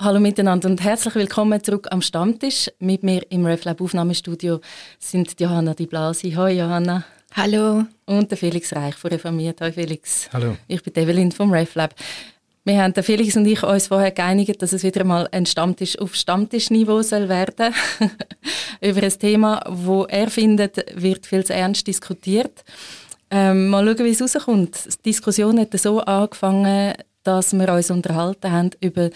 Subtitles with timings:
[0.00, 2.70] Hallo miteinander und herzlich willkommen zurück am Stammtisch.
[2.78, 4.60] Mit mir im RefLab Aufnahmestudio
[5.00, 6.30] sind Johanna Di Blasi.
[6.36, 7.04] Hallo Johanna.
[7.34, 7.84] Hallo.
[8.06, 9.60] Und der Felix Reich von Reformiert.
[9.60, 10.30] Hallo Felix.
[10.32, 10.56] Hallo.
[10.68, 11.96] Ich bin Evelyn vom RefLab.
[12.62, 15.98] Wir haben, der Felix und ich, uns vorher geeinigt, dass es wieder mal ein Stammtisch
[15.98, 17.74] auf Stammtischniveau soll werden
[18.80, 22.64] über ein Thema, wo er findet, wird viel zu ernst diskutiert.
[23.32, 24.78] Ähm, mal schauen, wie es rauskommt.
[25.04, 26.94] Die Diskussion hat so angefangen,
[27.24, 29.10] dass wir uns unterhalten haben über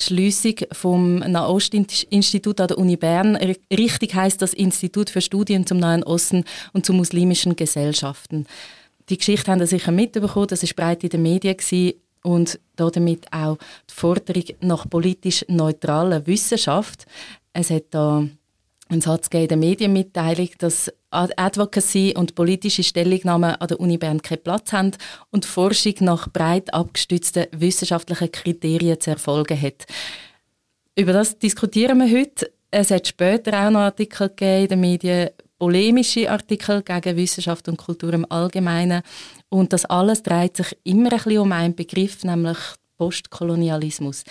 [0.00, 3.36] die Schliessung vom Nahostinstitut an der Uni Bern.
[3.70, 8.46] Richtig heißt das Institut für Studien zum Nahen Osten und zu muslimischen Gesellschaften.
[9.08, 11.56] Die Geschichte haben Sie sicher mitbekommen, das war breit in den Medien
[12.22, 13.56] und damit auch
[13.88, 17.06] die Forderung nach politisch neutraler Wissenschaft.
[17.52, 18.28] Es hat da
[18.88, 24.42] einen Satz in der Medienmitteilung, dass Advocacy und politische Stellungnahmen an der Uni Bern keinen
[24.42, 24.92] Platz haben
[25.30, 29.86] und Forschung nach breit abgestützten wissenschaftlichen Kriterien zu erfolgen hat.
[30.96, 32.50] Über das diskutieren wir heute.
[32.70, 37.78] Es hat später auch noch Artikel gegeben in den Medien, polemische Artikel gegen Wissenschaft und
[37.78, 39.02] Kultur im Allgemeinen.
[39.48, 42.58] Und das alles dreht sich immer ein bisschen um einen Begriff, nämlich
[42.96, 44.24] Postkolonialismus.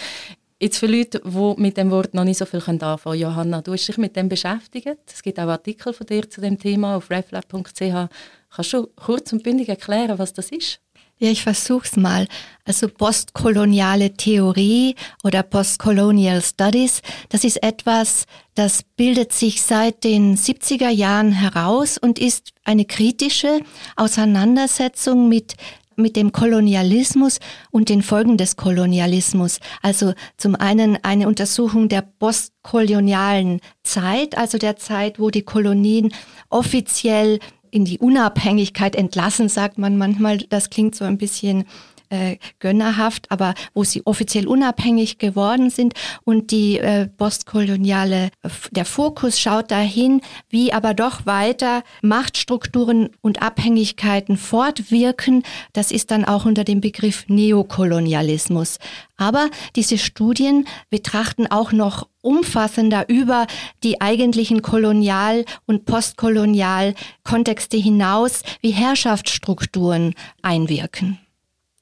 [0.60, 3.74] Jetzt für Leute, die mit dem Wort noch nicht so viel anfangen können, Johanna, du
[3.74, 4.98] hast dich mit dem beschäftigt.
[5.06, 8.10] Es gibt auch Artikel von dir zu dem Thema auf reflab.ch.
[8.50, 10.80] Kannst du kurz und bündig erklären, was das ist?
[11.20, 12.28] Ja, ich versuch's mal.
[12.66, 20.90] Also postkoloniale Theorie oder Postcolonial Studies, das ist etwas, das bildet sich seit den 70er
[20.90, 23.62] Jahren heraus und ist eine kritische
[23.96, 25.56] Auseinandersetzung mit
[25.98, 27.40] mit dem Kolonialismus
[27.72, 29.59] und den Folgen des Kolonialismus.
[29.81, 36.14] Also zum einen eine Untersuchung der postkolonialen Zeit, also der Zeit, wo die Kolonien
[36.50, 37.39] offiziell
[37.72, 40.38] in die Unabhängigkeit entlassen, sagt man manchmal.
[40.38, 41.66] Das klingt so ein bisschen
[42.10, 48.30] äh, gönnerhaft, aber wo sie offiziell unabhängig geworden sind und die äh, postkoloniale,
[48.72, 55.44] der Fokus schaut dahin, wie aber doch weiter Machtstrukturen und Abhängigkeiten fortwirken.
[55.73, 58.80] Das ist dann auch unter dem Begriff Neokolonialismus.
[59.17, 63.48] Aber diese Studien betrachten auch noch umfassender über
[63.84, 71.20] die eigentlichen Kolonial- und Postkolonial-Kontexte hinaus, wie Herrschaftsstrukturen einwirken.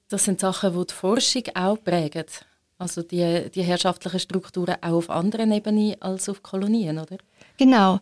[0.09, 2.25] Das sind Sachen, die die Forschung auch prägen.
[2.77, 7.17] Also die, die herrschaftlichen Strukturen auch auf anderen Ebenen als auf Kolonien, oder?
[7.57, 7.99] Genau.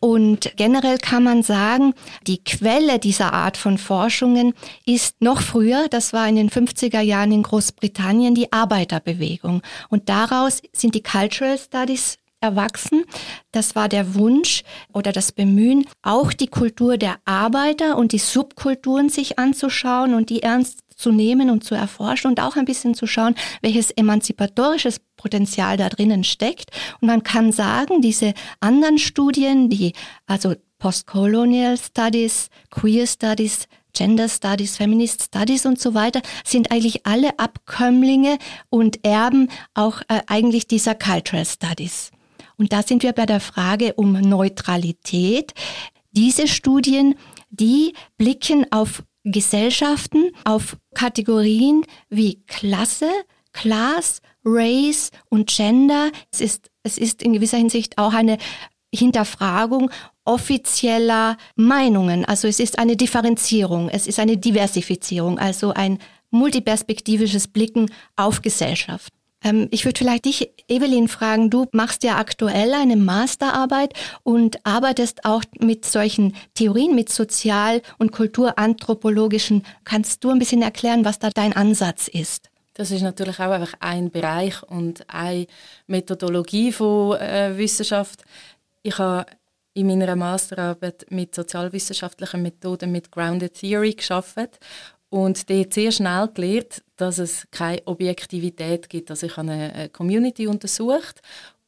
[0.00, 1.94] Und generell kann man sagen,
[2.26, 4.52] die Quelle dieser Art von Forschungen
[4.84, 9.62] ist noch früher, das war in den 50er Jahren in Großbritannien, die Arbeiterbewegung.
[9.88, 13.04] Und daraus sind die Cultural Studies erwachsen.
[13.52, 19.08] Das war der Wunsch oder das Bemühen, auch die Kultur der Arbeiter und die Subkulturen
[19.08, 23.06] sich anzuschauen und die ernst zu nehmen und zu erforschen und auch ein bisschen zu
[23.06, 26.70] schauen, welches emanzipatorisches Potenzial da drinnen steckt.
[27.00, 29.92] Und man kann sagen, diese anderen Studien, die
[30.26, 37.38] also Postcolonial Studies, Queer Studies, Gender Studies, Feminist Studies und so weiter, sind eigentlich alle
[37.38, 38.38] Abkömmlinge
[38.68, 42.10] und Erben auch äh, eigentlich dieser Cultural Studies.
[42.56, 45.52] Und da sind wir bei der Frage um Neutralität.
[46.12, 47.14] Diese Studien,
[47.50, 53.10] die blicken auf Gesellschaften auf Kategorien wie Klasse,
[53.52, 56.10] Class, Race und Gender.
[56.32, 58.38] Es ist, es ist in gewisser Hinsicht auch eine
[58.94, 59.90] Hinterfragung
[60.24, 62.24] offizieller Meinungen.
[62.24, 65.98] Also es ist eine Differenzierung, es ist eine Diversifizierung, also ein
[66.30, 69.12] multiperspektivisches Blicken auf Gesellschaft.
[69.44, 73.92] Ähm, ich würde vielleicht dich, Evelyn, fragen, du machst ja aktuell eine Masterarbeit
[74.24, 79.64] und arbeitest auch mit solchen Theorien, mit sozial- und kulturanthropologischen.
[79.84, 82.50] Kannst du ein bisschen erklären, was da dein Ansatz ist?
[82.72, 85.46] Das ist natürlich auch einfach ein Bereich und eine
[85.86, 88.24] Methodologie von äh, Wissenschaft.
[88.82, 89.26] Ich habe
[89.74, 94.48] in meiner Masterarbeit mit sozialwissenschaftlichen Methoden mit Grounded Theory geschaffen
[95.08, 99.10] und dort sehr schnell gelernt, dass es keine Objektivität gibt.
[99.10, 101.20] Also ich habe eine Community untersucht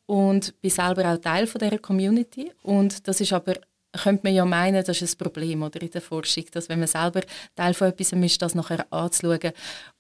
[0.07, 2.53] und bin selber auch Teil von dieser Community.
[2.63, 3.55] Und das ist aber,
[3.93, 6.89] könnte man ja meinen, das ist ein Problem oder, in der Forschung, dass wenn man
[6.89, 7.23] selber
[7.55, 9.53] Teil von etwas ist, das nachher anzuschauen.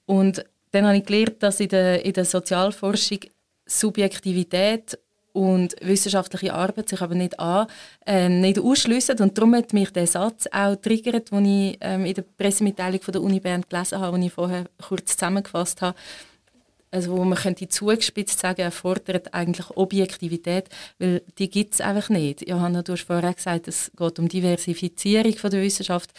[0.06, 3.20] Und dann habe ich gelernt, dass in der, in der Sozialforschung
[3.66, 4.96] Subjektivität
[5.36, 7.66] und wissenschaftliche Arbeit sich aber nicht an,
[8.06, 9.18] äh, nicht ausschliessen.
[9.20, 13.12] Und darum hat mich der Satz auch triggert, den ich ähm, in der Pressemitteilung von
[13.12, 15.96] der Uni Bern gelesen habe, den ich vorher kurz zusammengefasst habe.
[16.90, 22.08] Also wo man könnte zugespitzt sagen, er fordert eigentlich Objektivität, weil die gibt es einfach
[22.08, 22.48] nicht.
[22.48, 26.12] Johanna, du hast vorher gesagt, es geht um Diversifizierung von der Wissenschaft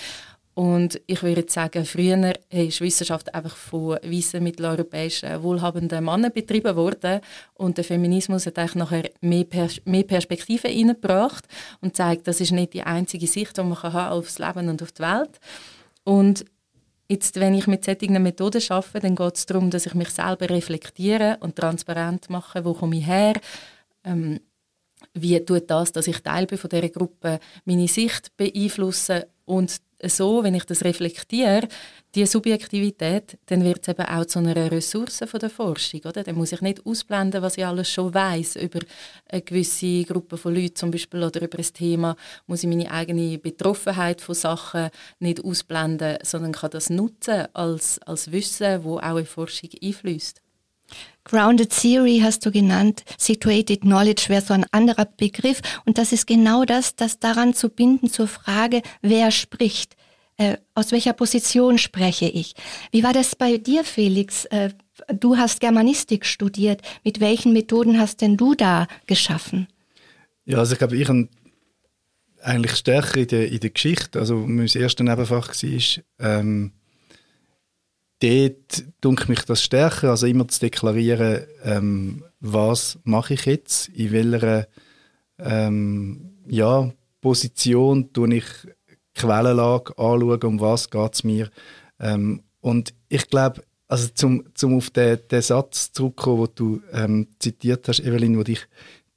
[0.58, 7.22] Und ich würde sagen, früher ist Wissenschaft einfach von weißen mitteleuropäischen wohlhabenden Männern betrieben worden
[7.54, 11.46] und der Feminismus hat eigentlich nachher mehr, Pers mehr Perspektive reingebracht
[11.80, 14.92] und zeigt, das ist nicht die einzige Sicht, die man haben aufs Leben und auf
[14.94, 15.40] die Welt.
[16.04, 16.44] Und
[17.10, 20.50] Jetzt, wenn ich mit solchen Methoden arbeite, dann geht es darum, dass ich mich selber
[20.50, 23.36] reflektiere und transparent mache, wo komme ich her,
[24.04, 24.42] ähm,
[25.14, 30.44] wie tut das, dass ich Teil bin von dieser Gruppe, meine Sicht beeinflussen und so,
[30.44, 31.68] wenn ich das reflektiere,
[32.16, 36.24] die Subjektivität, dann wird es eben auch zu einer Ressource von der Forschung, oder?
[36.24, 38.80] Dann muss ich nicht ausblenden, was ich alles schon weiß über
[39.30, 42.16] eine gewisse Gruppe von Leuten zum Beispiel oder über ein Thema,
[42.46, 44.90] muss ich meine eigene Betroffenheit von Sachen
[45.20, 50.42] nicht ausblenden, sondern kann das nutzen als, als Wissen, wo auch in Forschung einfließt.
[51.24, 56.26] Grounded Theory hast du genannt, Situated Knowledge wäre so ein anderer Begriff und das ist
[56.26, 59.98] genau das, das daran zu binden zur Frage, wer spricht,
[60.38, 62.54] äh, aus welcher Position spreche ich.
[62.92, 64.46] Wie war das bei dir, Felix?
[64.46, 64.70] Äh,
[65.20, 66.82] du hast Germanistik studiert.
[67.04, 69.68] Mit welchen Methoden hast denn du da geschaffen?
[70.46, 71.28] Ja, also ich glaube, ich habe
[72.42, 76.72] eigentlich stärker in der, in der Geschichte, also mein erstes Nebenfach war, ähm,
[78.20, 84.12] dort dunkt mich das stärker, also immer zu deklarieren, ähm, was mache ich jetzt, in
[84.12, 84.68] welcher
[85.40, 86.92] ähm, ja,
[87.22, 88.46] Position tue ich
[89.14, 91.50] Quellenlage anschauen, um was geht es mir.
[92.00, 97.28] Ähm, und ich glaube, also zum, zum auf den, den Satz zurückzukommen, den du ähm,
[97.40, 98.68] zitiert hast, Evelyn, der dich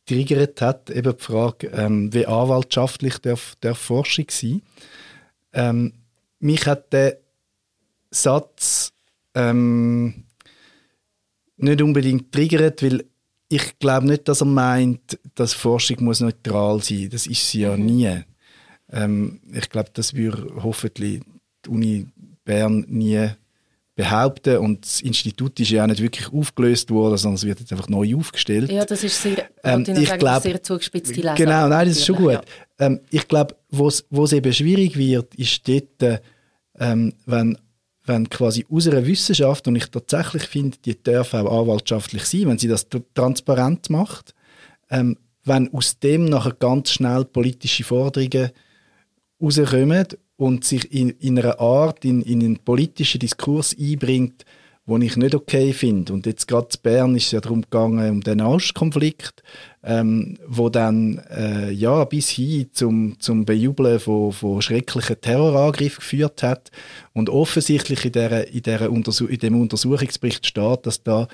[0.06, 4.62] triggert hat, eben die Frage, ähm, wie anwaltschaftlich darf, darf Forschung sein.
[5.52, 5.92] Ähm,
[6.38, 7.18] mich hat der
[8.10, 8.92] Satz
[9.34, 10.24] ähm,
[11.56, 13.04] nicht unbedingt triggert, weil
[13.48, 17.08] ich glaube nicht, dass er meint, dass Forschung muss neutral sein muss.
[17.10, 17.86] Das ist sie ja mhm.
[17.86, 18.20] nie.
[18.92, 21.22] Ähm, ich glaube, das würde hoffentlich
[21.64, 22.06] die Uni
[22.44, 23.28] Bern nie
[23.96, 27.72] behaupten und das Institut ist ja auch nicht wirklich aufgelöst worden, sondern es wird jetzt
[27.72, 28.70] einfach neu aufgestellt.
[28.70, 31.34] Ja, das ist sehr, ähm, ich glaub, sehr zugespitzte Lesung.
[31.34, 32.32] Genau, nein, das ist schon gut.
[32.32, 32.42] Ja.
[32.78, 36.22] Ähm, ich glaube, wo es eben schwierig wird, ist dort,
[36.78, 37.58] ähm, wenn
[38.10, 42.58] wenn quasi aus einer Wissenschaft, und ich tatsächlich finde, die darf auch anwaltschaftlich sein, wenn
[42.58, 44.34] sie das transparent macht,
[44.90, 48.50] ähm, wenn aus dem nachher ganz schnell politische Forderungen
[49.40, 54.44] rauskommen und sich in, in einer Art, in, in einen politischen Diskurs einbringt,
[54.90, 56.12] den ich nicht okay finde.
[56.12, 59.42] Und jetzt gerade in Bern ist es ja darum gegangen, um den Ostkonflikt,
[59.82, 66.42] ähm, wo dann äh, ja, bis hin zum, zum Bejubeln von, von schrecklichen Terrorangriffen geführt
[66.42, 66.70] hat.
[67.12, 71.28] Und offensichtlich in, der, in, der Untersuch in dem Untersuchungsbericht steht, dass da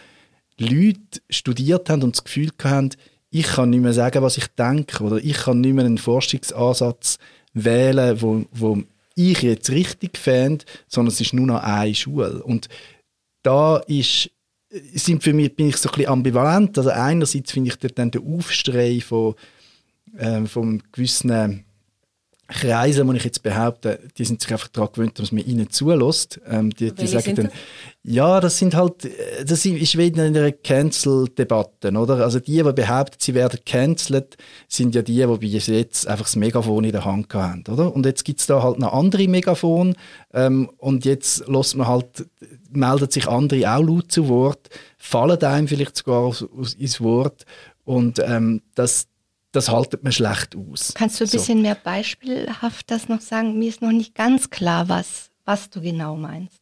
[0.58, 2.91] Leute studiert haben und das Gefühl haben,
[3.31, 7.19] ich kann nicht mehr sagen, was ich denke, oder ich kann nicht mehr einen Forschungsansatz
[7.53, 8.82] wählen, wo, wo
[9.14, 12.43] ich jetzt richtig fände, sondern es ist nur noch eine Schule.
[12.43, 12.69] Und
[13.46, 14.31] da ist,
[14.70, 16.76] sind für mich, bin ich so ein bisschen ambivalent.
[16.76, 19.34] Also einerseits finde ich dann den Aufstrei von,
[20.16, 21.64] äh, von gewissen
[22.48, 26.40] Kreise, die ich jetzt behaupte, die sind sich einfach daran gewöhnt, dass man ihnen zulässt.
[26.48, 27.50] Ähm, die, die sagen dann,
[28.04, 29.08] ja, das sind halt,
[29.44, 32.22] das ist wieder in einer Cancel-Debatte, oder?
[32.22, 34.37] Also die, die behaupten, sie werden cancelled,
[34.69, 37.93] sind ja die, die bis jetzt einfach das Megafon in der Hand haben, oder?
[37.93, 39.96] Und jetzt gibt es da halt noch andere Megafon
[40.32, 42.26] ähm, und jetzt lässt man halt,
[42.70, 46.32] melden sich andere auch laut zu Wort, fallen einem vielleicht sogar
[46.78, 47.44] ins Wort
[47.84, 49.08] und ähm, das
[49.56, 50.93] das haltet man schlecht aus.
[50.94, 53.58] Kannst du ein bisschen mehr beispielhaft das noch sagen?
[53.58, 56.60] Mir ist noch nicht ganz klar, was, was du genau meinst.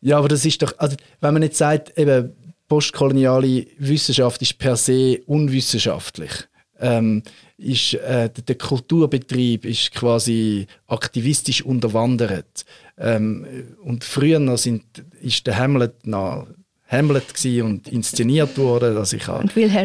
[0.00, 2.32] Ja, aber das ist doch, also wenn man jetzt sagt, eben
[2.68, 6.30] postkoloniale Wissenschaft ist per se unwissenschaftlich,
[6.78, 7.22] ähm,
[7.58, 12.64] ist äh, der Kulturbetrieb ist quasi aktivistisch unterwandert.
[12.96, 13.46] Ähm,
[13.82, 14.84] und früher sind,
[15.20, 16.46] ist der Hamlet noch
[16.90, 17.24] Hamlet
[17.62, 19.28] und inszeniert wurde, dass ich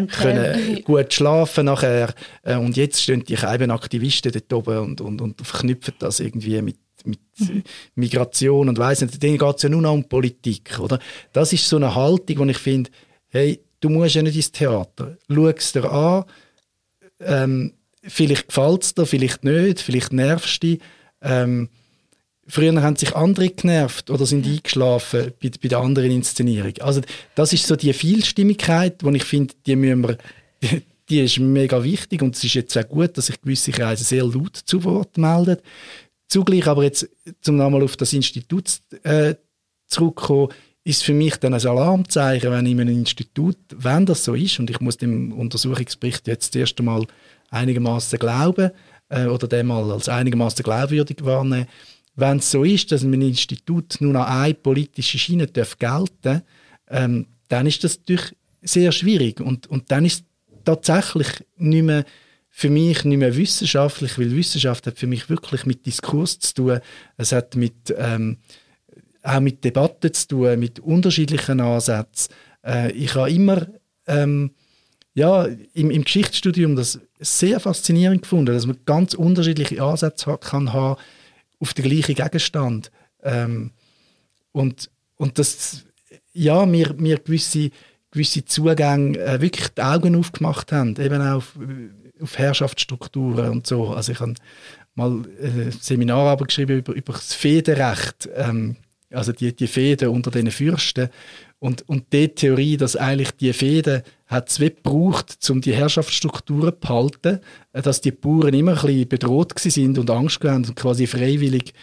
[0.08, 2.14] können gut schlafen nachher.
[2.42, 6.62] Äh, und jetzt stehen die eben Aktivisten dort oben und, und, und verknüpfen das irgendwie
[6.64, 7.64] mit, mit mhm.
[7.94, 11.00] Migration und weiss nicht, denen geht es ja nur noch um Politik, oder?
[11.32, 12.90] Das ist so eine Haltung, wo ich finde,
[13.30, 16.24] hey, du musst ja nicht ins Theater, schau es dir an,
[17.20, 20.80] ähm, vielleicht gefällt es dir, vielleicht nicht, vielleicht nervst du dich,
[21.22, 21.70] ähm,
[22.48, 26.74] Früher haben sich andere genervt oder sind eingeschlafen bei, bei der anderen Inszenierung.
[26.80, 27.02] Also
[27.34, 30.18] das ist so die Vielstimmigkeit, wo ich finde, die müssen wir,
[30.62, 34.04] die, die ist mega wichtig und es ist jetzt auch gut, dass sich gewisse Kreise
[34.04, 35.58] sehr laut zu Wort melden.
[36.28, 37.08] Zugleich aber jetzt,
[37.42, 39.36] zum nochmal auf das Institut äh,
[39.88, 40.50] zurückkommen,
[40.84, 44.70] ist für mich dann ein Alarmzeichen, wenn in einem Institut, wenn das so ist, und
[44.70, 47.06] ich muss dem Untersuchungsbericht jetzt das erste Mal
[47.50, 48.72] einigermaßen glauben,
[49.10, 51.68] äh, oder den mal als einigermaßen glaubwürdig wahrnehmen,
[52.16, 56.42] wenn es so ist, dass ein Institut nur noch eine politische Schiene darf gelten
[56.90, 59.40] ähm, dann ist das natürlich sehr schwierig.
[59.40, 60.26] Und, und dann ist
[60.64, 62.06] tatsächlich nicht mehr
[62.50, 66.80] für mich nicht mehr wissenschaftlich, weil Wissenschaft hat für mich wirklich mit Diskurs zu tun.
[67.18, 68.38] Es hat mit, ähm,
[69.24, 72.34] auch mit Debatten zu tun, mit unterschiedlichen Ansätzen.
[72.66, 73.68] Äh, ich habe immer
[74.08, 74.52] ähm,
[75.14, 81.00] ja, im, im Geschichtsstudium das sehr faszinierend gefunden, dass man ganz unterschiedliche Ansätze kann haben
[81.66, 82.92] auf den gleichen Gegenstand.
[83.24, 83.72] Ähm,
[84.52, 85.86] und, und das,
[86.32, 87.72] ja, mir, mir gewisse,
[88.12, 91.58] gewisse Zugänge äh, wirklich die Augen aufgemacht haben, eben auch auf,
[92.22, 93.90] auf Herrschaftsstrukturen und so.
[93.90, 94.36] Also ich habe
[94.94, 98.78] mal äh, Seminararbeit geschrieben über, über das Federrecht, ähm,
[99.12, 101.10] also die, die Fäden unter den Fürsten
[101.60, 106.80] und, und die Theorie, dass eigentlich die Fäden hat es gebraucht, um die Herrschaftsstrukturen zu
[106.80, 107.40] behalten,
[107.74, 111.74] äh, dass die Bauern immer ein bisschen bedroht sind und Angst hatten und quasi freiwillig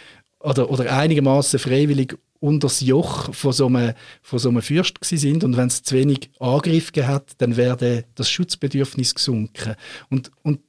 [0.40, 5.44] oder, oder einigermaßen freiwillig unter das Joch von so einem, von so einem Fürst sind
[5.44, 9.76] und wenn es zu wenig Angriff hat, dann wäre das Schutzbedürfnis gesunken.
[10.10, 10.60] Und, und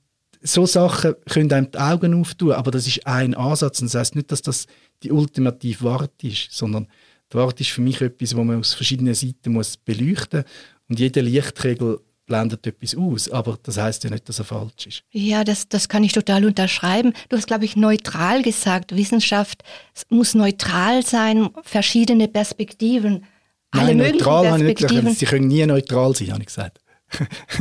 [0.44, 3.82] so Sachen können einem die Augen auftun, aber das ist ein Ansatz.
[3.82, 4.68] Und das heißt nicht, dass das
[5.02, 6.88] die ultimative Wahrheit ist, sondern
[7.32, 10.52] die Wahrheit ist für mich etwas, wo man aus verschiedenen Seiten muss beleuchten muss.
[10.90, 15.04] Und jede Lichtregel blendet etwas aus, aber das heißt ja nicht, dass er falsch ist.
[15.12, 17.14] Ja, das, das kann ich total unterschreiben.
[17.30, 18.96] Du hast, glaube ich, neutral gesagt.
[18.96, 19.64] Wissenschaft
[20.10, 23.26] muss neutral sein, verschiedene Perspektiven,
[23.72, 25.06] alle Nein, möglichen neutral Perspektiven.
[25.06, 26.80] Nicht, sie können nie neutral sein, habe ich gesagt.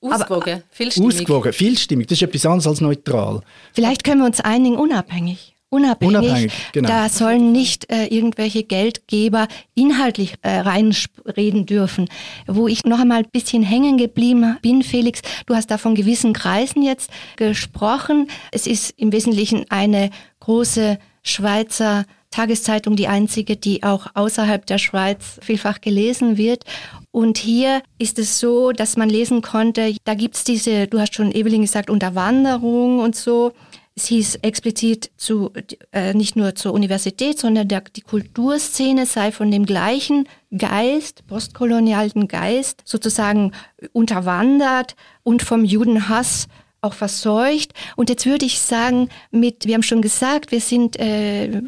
[0.00, 1.16] Ausgewogen, vielstimmig.
[1.16, 3.40] Ausgewogen, vielstimmig, das ist etwas anderes als neutral.
[3.72, 6.16] Vielleicht können wir uns einigen, unabhängig unabhängig.
[6.16, 6.88] unabhängig genau.
[6.88, 12.08] Da sollen nicht äh, irgendwelche Geldgeber inhaltlich äh, reinreden dürfen.
[12.46, 16.32] Wo ich noch einmal ein bisschen hängen geblieben bin, Felix, du hast da von gewissen
[16.32, 18.28] Kreisen jetzt gesprochen.
[18.50, 22.04] Es ist im Wesentlichen eine große Schweizer
[22.34, 26.64] Tageszeitung, die einzige, die auch außerhalb der Schweiz vielfach gelesen wird.
[27.12, 31.14] Und hier ist es so, dass man lesen konnte, da gibt es diese, du hast
[31.14, 33.52] schon Evelyn gesagt, Unterwanderung und so.
[33.96, 35.52] Es hieß explizit zu,
[35.92, 42.26] äh, nicht nur zur Universität, sondern der, die Kulturszene sei von dem gleichen Geist, postkolonialen
[42.26, 43.52] Geist, sozusagen
[43.92, 46.48] unterwandert und vom Judenhass
[46.80, 47.72] auch verseucht.
[47.94, 51.62] Und jetzt würde ich sagen, mit, wir haben schon gesagt, wir sind äh,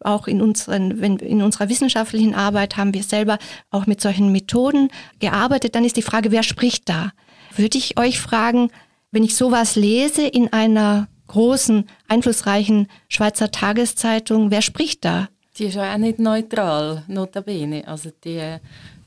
[0.00, 3.38] auch in, unseren, wenn, in unserer wissenschaftlichen Arbeit haben wir selber
[3.70, 5.74] auch mit solchen Methoden gearbeitet.
[5.74, 7.12] Dann ist die Frage, wer spricht da?
[7.56, 8.70] Würde ich euch fragen,
[9.10, 14.50] wenn ich sowas lese in einer großen, einflussreichen Schweizer Tageszeitung.
[14.50, 15.28] Wer spricht da?
[15.56, 17.86] Die ist ja auch nicht neutral, notabene.
[17.86, 18.56] Also die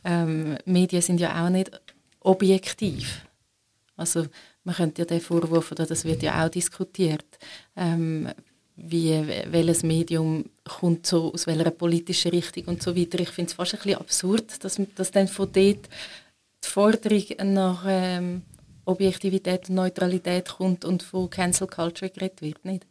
[0.06, 1.72] ähm, Medien sind ja auch nicht
[2.22, 3.25] objektiv.
[3.98, 4.25] Also
[4.63, 7.25] man könnte ja den Vorwurf, oder das wird ja auch diskutiert,
[7.75, 8.30] ähm,
[8.75, 13.20] wie welches Medium kommt so aus welcher politischen Richtung und so weiter.
[13.20, 15.89] Ich finde es fast ein bisschen absurd, dass, dass dann von dort
[16.63, 18.42] die Forderung nach ähm,
[18.86, 22.86] Objektivität und Neutralität kommt und von Cancel Culture geredet wird, nicht?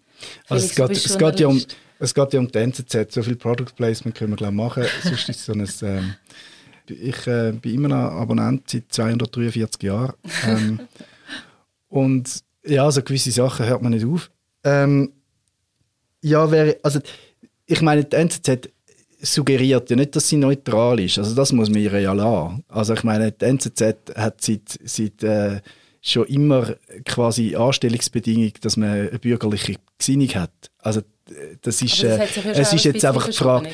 [0.49, 1.63] Also es, geht, es, geht ja um,
[1.99, 5.29] es geht ja um die NZZ, so viel Product Placement können wir glaube machen, sonst
[5.29, 5.69] ist so ein...
[5.83, 6.15] Ähm,
[6.89, 10.15] ich äh, bin immer noch Abonnent seit 243 Jahren
[10.47, 10.81] ähm,
[11.89, 14.31] und ja, so gewisse Sachen hört man nicht auf.
[14.65, 15.13] Ähm,
[16.21, 17.01] ja, wäre, also
[17.67, 18.69] ich meine, die NZZ
[19.21, 21.19] suggeriert ja nicht, dass sie neutral ist.
[21.19, 22.65] Also das muss man ihr ja lassen.
[22.69, 23.83] Also ich meine, die NZZ
[24.15, 25.61] hat seit, seit äh,
[26.03, 30.71] schon immer quasi Anstellungsbedingung, dass man eine bürgerliche Gesinnung hat.
[30.79, 31.03] Also
[31.63, 33.69] das ist, das äh, es ist jetzt einfach die Frage,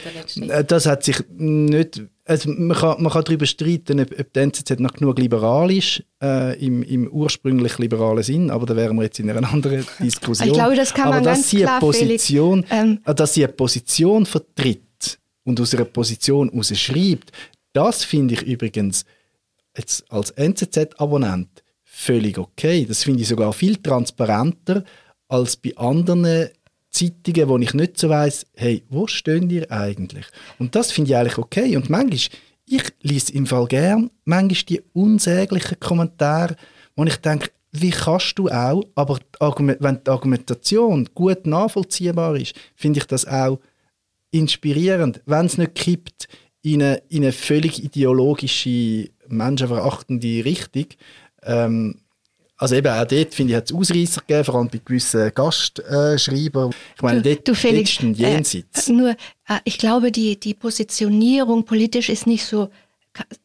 [0.48, 4.40] äh, das hat sich nicht, also man kann, man kann darüber streiten, ob, ob die
[4.40, 9.04] NZZ noch genug liberal ist, äh, im, im ursprünglich liberalen Sinn, aber da wären wir
[9.04, 10.48] jetzt in einer anderen Diskussion.
[10.48, 13.54] Ich glaube, das kann man aber ganz sie klar, Position, ähm, äh, Dass sie eine
[13.54, 17.32] Position vertritt und aus einer Position heraus schreibt,
[17.72, 19.06] das finde ich übrigens
[19.76, 21.62] jetzt als NZZ-Abonnent
[21.98, 22.86] völlig okay.
[22.86, 24.84] Das finde ich sogar viel transparenter
[25.28, 26.48] als bei anderen
[26.90, 30.26] Zeitungen, wo ich nicht so weiß, hey, wo stehen ihr eigentlich?
[30.58, 31.76] Und das finde ich eigentlich okay.
[31.76, 36.56] Und manchmal, ich lese im Fall gern, manchmal die unsäglichen Kommentare,
[36.94, 43.00] wo ich denke, wie kannst du auch, aber wenn die Argumentation gut nachvollziehbar ist, finde
[43.00, 43.58] ich das auch
[44.30, 45.20] inspirierend.
[45.26, 46.28] Wenn es nicht kippt
[46.62, 50.86] in eine, in eine völlig ideologische, menschenverachtende Richtung,
[51.48, 52.00] ähm,
[52.56, 56.70] also eben auch dort, finde ich, hat es Ausreißer gegeben, vor allem bei gewissen Gastschreibern.
[56.96, 58.88] ich meine, du, dort, du Felix, dort ist ein Jenseits.
[58.88, 62.68] Äh, nur, äh, ich glaube, die, die Positionierung politisch ist nicht so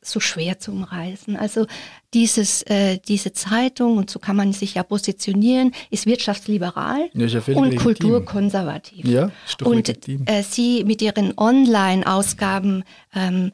[0.02, 1.36] so schwer zu umreißen.
[1.36, 1.66] Also
[2.14, 7.40] dieses, äh, diese Zeitung, und so kann man sich ja positionieren, ist wirtschaftsliberal ist ja
[7.56, 7.78] und legitim.
[7.78, 9.06] kulturkonservativ.
[9.06, 9.32] Ja,
[9.64, 10.26] und legitim.
[10.26, 12.84] äh, sie mit ihren Online-Ausgaben,
[13.16, 13.52] ähm,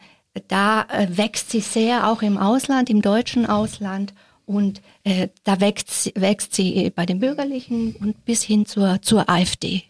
[0.48, 4.14] da äh, wächst sie sehr, auch im Ausland, im deutschen Ausland.
[4.50, 9.30] Und äh, da wächst, sie- wächst sie bei den Bürgerlichen und bis hin zur, zur
[9.30, 9.84] AfD.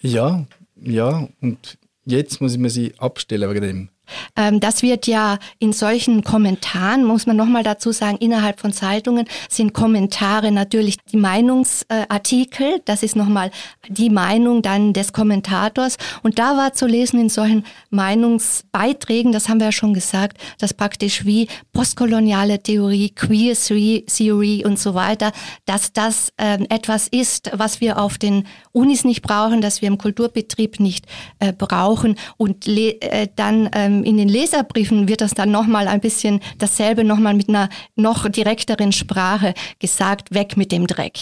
[0.00, 0.46] Ja,
[0.80, 3.88] ja, und jetzt muss man sie abstellen wegen dem.
[4.36, 9.26] Ähm, das wird ja in solchen Kommentaren, muss man nochmal dazu sagen, innerhalb von Zeitungen
[9.48, 12.80] sind Kommentare natürlich die Meinungsartikel.
[12.84, 13.50] Das ist nochmal
[13.88, 15.96] die Meinung dann des Kommentators.
[16.22, 20.74] Und da war zu lesen in solchen Meinungsbeiträgen, das haben wir ja schon gesagt, dass
[20.74, 25.32] praktisch wie postkoloniale Theorie, Queer Theory und so weiter,
[25.64, 29.98] dass das ähm, etwas ist, was wir auf den Unis nicht brauchen, dass wir im
[29.98, 31.06] Kulturbetrieb nicht
[31.38, 32.16] äh, brauchen.
[32.36, 37.34] Und äh, dann ähm, in den Leserbriefen wird das dann nochmal ein bisschen dasselbe nochmal
[37.34, 41.18] mit einer noch direkteren Sprache gesagt, weg mit dem Dreck.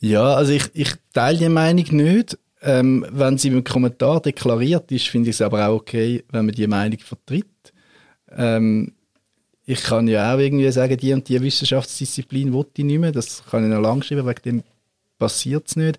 [0.00, 2.38] Ja, also ich, ich teile die Meinung nicht.
[2.62, 6.54] Ähm, wenn sie im Kommentar deklariert ist, finde ich es aber auch okay, wenn man
[6.54, 7.46] die Meinung vertritt.
[8.36, 8.92] Ähm,
[9.64, 13.12] ich kann ja auch irgendwie sagen, die und die Wissenschaftsdisziplin will ich nicht mehr.
[13.12, 14.62] Das kann ich noch lang schreiben, wegen dem
[15.18, 15.98] passiert es nicht.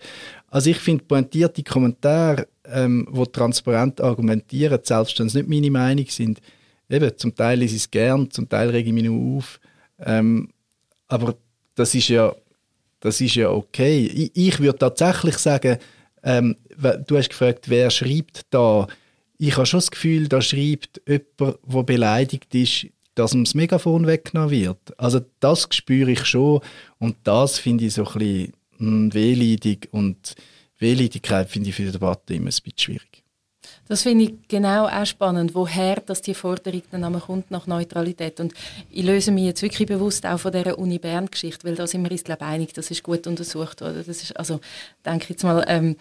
[0.50, 6.06] Also ich finde pointierte Kommentare, ähm, die transparent argumentieren, selbst wenn es nicht meine Meinung
[6.10, 6.42] sind,
[6.90, 9.60] eben, zum Teil ist es gern, zum Teil rege ich mich nur auf.
[10.00, 10.50] Ähm,
[11.08, 11.36] aber
[11.76, 12.34] das ist ja,
[13.00, 14.06] das ist ja okay.
[14.06, 15.78] Ich, ich würde tatsächlich sagen,
[16.24, 16.56] ähm,
[17.08, 18.88] du hast gefragt, wer schreibt da.
[19.38, 24.08] Ich habe schon das Gefühl, da schreibt jemand, der beleidigt ist, dass ihm das Megafon
[24.08, 25.00] weggenommen wird.
[25.00, 26.62] Also das spüre ich schon
[27.00, 30.36] und das finde ich so ein bisschen mh, wehleidig und
[30.80, 33.24] Wehleidigkeit finde ich für die Debatte immer ein bisschen schwierig.
[33.88, 38.40] Das finde ich genau auch spannend, woher dass die Forderung dann kommt nach Neutralität.
[38.40, 38.54] Und
[38.90, 42.12] ich löse mich jetzt wirklich bewusst auch von dieser Uni Bern-Geschichte, weil da sind wir
[42.12, 44.04] uns, glaube ich, einig, das ist gut untersucht worden.
[44.06, 44.60] Das ist, also,
[45.06, 45.96] denke ich jetzt mal, ähm,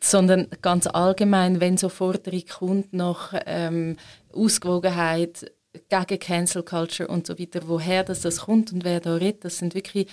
[0.00, 3.96] sondern ganz allgemein, wenn so Forderung kommt nach ähm,
[4.32, 5.50] Ausgewogenheit
[5.88, 9.58] gegen Cancel Culture und so weiter, woher das, das kommt und wer da redet, das
[9.58, 10.06] sind wirklich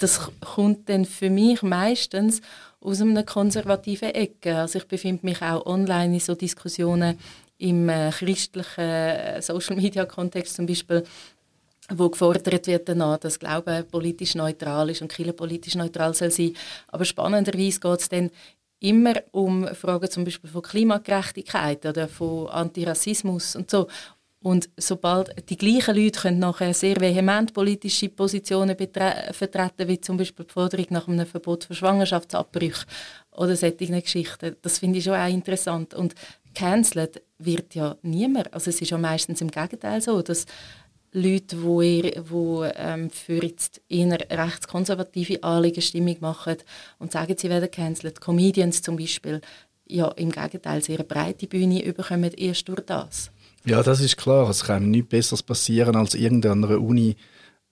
[0.00, 2.40] das kommt dann für mich meistens
[2.80, 4.56] aus einer konservativen Ecke.
[4.56, 7.18] Also ich befinde mich auch online in so Diskussionen
[7.58, 11.04] im äh, christlichen äh, Social-Media-Kontext zum Beispiel,
[11.90, 16.54] wo gefordert wird dass Glaube politisch neutral ist und Kirche politisch neutral soll sein.
[16.88, 18.30] Aber spannenderweise geht es dann
[18.78, 23.88] immer um Fragen zum Beispiel von Klimagerechtigkeit oder von Antirassismus und so.
[24.42, 30.46] Und sobald die gleichen Leute können nachher sehr vehement politische Positionen vertreten, wie zum Beispiel
[30.46, 32.86] die Forderung nach einem Verbot von Schwangerschaftsabbrüchen
[33.32, 35.92] oder solchen Geschichten, das finde ich schon auch interessant.
[35.92, 36.14] Und
[36.54, 38.52] cancelled wird ja niemand.
[38.54, 40.46] Also es ist ja meistens im Gegenteil so, dass
[41.12, 46.56] Leute, die, eher, die ähm, für jetzt eher rechtskonservative Anliegen Stimmung machen
[46.98, 49.42] und sagen, sie werden cancelled, Comedians zum Beispiel,
[49.86, 53.30] ja im Gegenteil sehr breite Bühne überkommen erst durch das.
[53.64, 54.48] Ja, das ist klar.
[54.48, 57.16] Es kann nichts Besseres passieren, als irgendeiner Uni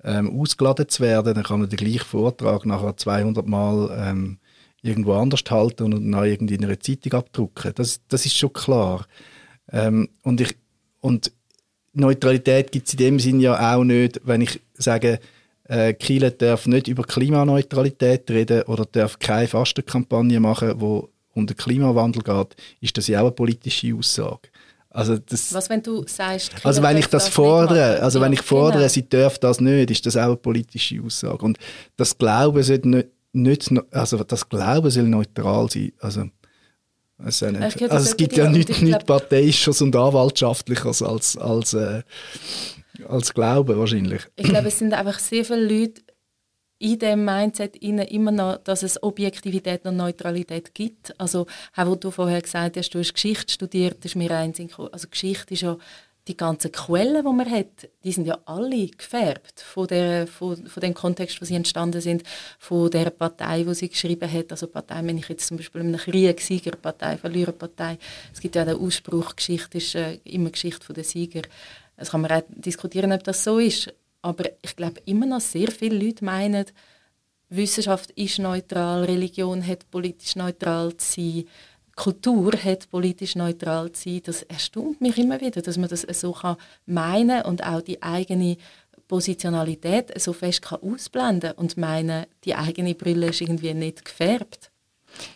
[0.04, 1.34] ähm, ausgeladen zu werden.
[1.34, 4.38] Dann kann man den gleichen Vortrag nachher 200 Mal ähm,
[4.82, 7.72] irgendwo anders halten und dann irgendwie in einer Zeitung abdrucken.
[7.74, 9.06] Das, das ist schon klar.
[9.72, 10.56] Ähm, und, ich,
[11.00, 11.32] und
[11.94, 15.20] Neutralität gibt es in dem Sinn ja auch nicht, wenn ich sage,
[15.64, 21.56] äh, Kiel darf nicht über Klimaneutralität reden oder darf keine Fastenkampagne machen, wo um den
[21.56, 24.48] Klimawandel geht, ist das ja auch eine politische Aussage.
[24.90, 28.32] Also das, Was, wenn du sagst, also Kinder wenn ich dürfen das fordere, also wenn
[28.32, 28.88] Ja, ich fordere, genau.
[28.88, 31.44] sie darf das nicht, ist das auch eine politische Aussage.
[31.44, 31.58] Und
[31.96, 35.92] das Glauben sollte nicht, nicht also das Glauben soll neutral sein.
[36.00, 36.24] Also,
[37.50, 37.76] nicht.
[37.76, 42.02] gehöre also es gibt ja nichts ich nicht Parteiisches und Anwaltschaftliches als, als, äh,
[43.08, 44.22] als Glauben wahrscheinlich.
[44.36, 46.00] Ich glaube, es sind einfach sehr viele Leute
[46.78, 51.18] in dem Mindset inne immer noch, dass es Objektivität und Neutralität gibt.
[51.20, 54.70] Also, auch wo du vorher gesagt hast, du hast Geschichte studiert, ist mir eins in
[54.92, 55.76] Also Geschichte ist ja
[56.28, 60.80] die ganzen Quellen, die man hat, die sind ja alle gefärbt von, der, von, von
[60.80, 62.22] dem Kontext, wo sie entstanden sind,
[62.58, 64.50] von der Partei, wo sie geschrieben hat.
[64.50, 67.98] Also Partei, wenn ich jetzt zum Beispiel in einer Kriegssiegerpartei, Verliererpartei,
[68.32, 71.42] es gibt ja den Ausspruch, Geschichte ist äh, immer Geschichte der Sieger.
[71.96, 73.92] Das kann man auch diskutieren, ob das so ist.
[74.28, 76.66] Aber ich glaube immer noch sehr viele Leute meinen,
[77.48, 81.44] Wissenschaft ist neutral, Religion hat politisch neutral zu sein,
[81.96, 84.20] Kultur hat politisch neutral zu sein.
[84.24, 88.58] Das erstaunt mich immer wieder, dass man das so kann meinen und auch die eigene
[89.08, 94.70] Positionalität so fest kann ausblenden und meinen, die eigene Brille ist irgendwie nicht gefärbt.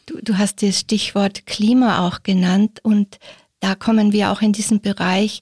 [0.05, 3.19] Du, du hast das Stichwort Klima auch genannt und
[3.61, 5.41] da kommen wir auch in diesen Bereich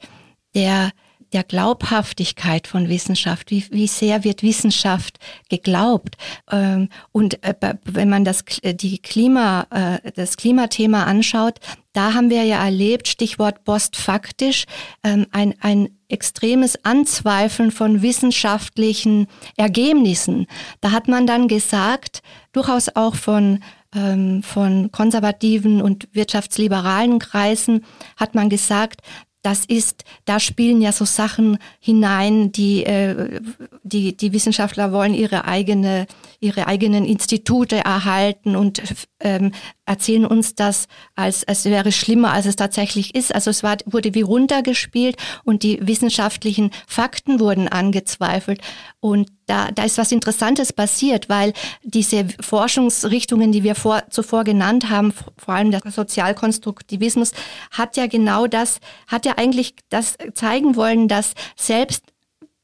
[0.55, 0.93] der
[1.33, 3.51] der Glaubhaftigkeit von Wissenschaft.
[3.51, 6.17] Wie, wie sehr wird Wissenschaft geglaubt?
[6.51, 11.61] Ähm, und äh, wenn man das, die Klima, äh, das Klimathema anschaut,
[11.93, 14.65] da haben wir ja erlebt, Stichwort postfaktisch,
[15.03, 20.47] ähm, ein, ein extremes Anzweifeln von wissenschaftlichen Ergebnissen.
[20.81, 23.61] Da hat man dann gesagt, durchaus auch von
[23.95, 27.85] ähm, von konservativen und wirtschaftsliberalen Kreisen
[28.17, 29.01] hat man gesagt,
[29.43, 33.41] das ist, da spielen ja so Sachen hinein, die, äh,
[33.83, 36.07] die, die Wissenschaftler wollen ihre eigene,
[36.41, 38.83] ihre eigenen Institute erhalten und
[39.21, 39.53] ähm,
[39.87, 43.35] erzählen uns das, als, als wäre es schlimmer, als es tatsächlich ist.
[43.35, 48.61] Also es war, wurde wie runtergespielt und die wissenschaftlichen Fakten wurden angezweifelt.
[49.01, 54.91] Und da, da ist was Interessantes passiert, weil diese Forschungsrichtungen, die wir vor, zuvor genannt
[54.91, 57.33] haben, vor allem der Sozialkonstruktivismus,
[57.73, 62.05] hat ja genau das, hat ja eigentlich das zeigen wollen, dass selbst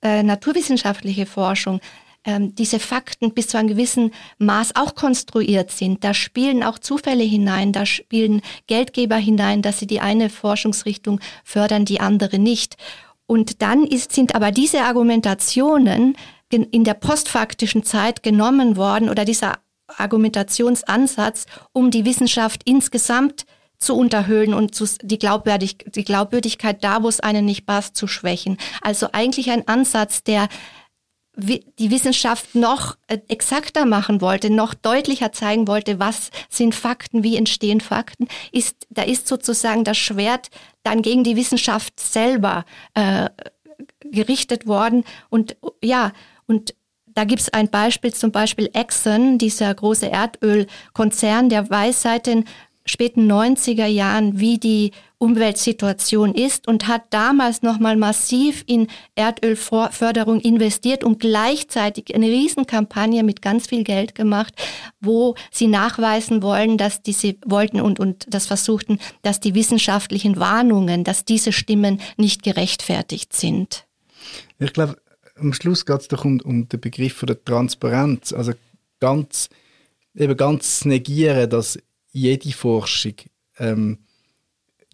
[0.01, 1.81] äh, naturwissenschaftliche Forschung
[2.25, 6.05] ähm, diese Fakten bis zu einem gewissen Maß auch konstruiert sind.
[6.05, 11.85] Da spielen auch Zufälle hinein, da spielen Geldgeber hinein, dass sie die eine Forschungsrichtung fördern,
[11.85, 12.77] die andere nicht.
[13.27, 16.17] Und dann ist, sind aber diese Argumentationen
[16.51, 23.47] in der postfaktischen Zeit genommen worden oder dieser Argumentationsansatz, um die Wissenschaft insgesamt
[23.79, 28.07] zu unterhöhlen und zu, die, Glaubwürdig, die Glaubwürdigkeit da, wo es einen nicht passt, zu
[28.07, 28.57] schwächen.
[28.81, 30.49] Also eigentlich ein Ansatz, der
[31.39, 37.37] die Wissenschaft noch äh, exakter machen wollte, noch deutlicher zeigen wollte, was sind Fakten, wie
[37.37, 40.49] entstehen Fakten, ist, da ist sozusagen das Schwert
[40.83, 43.29] dann gegen die Wissenschaft selber äh,
[44.01, 45.05] gerichtet worden.
[45.29, 46.13] Und ja,
[46.47, 46.75] und
[47.07, 52.45] da gibt es ein Beispiel, zum Beispiel Exxon, dieser große Erdölkonzern, der weiß seit den
[52.85, 61.05] späten 90er Jahren, wie die Umweltsituation ist und hat damals nochmal massiv in Erdölförderung investiert
[61.05, 64.55] und gleichzeitig eine Riesenkampagne mit ganz viel Geld gemacht,
[65.01, 71.03] wo sie nachweisen wollen, dass diese wollten und, und das versuchten, dass die wissenschaftlichen Warnungen,
[71.03, 73.87] dass diese Stimmen nicht gerechtfertigt sind.
[74.59, 74.97] Ich glaube,
[75.39, 78.33] am Schluss geht es doch um, um den Begriff der Transparenz.
[78.33, 78.53] Also
[79.01, 79.49] ganz,
[80.15, 81.79] eben ganz negieren, dass
[82.11, 83.15] jede Forschung
[83.59, 83.99] ähm,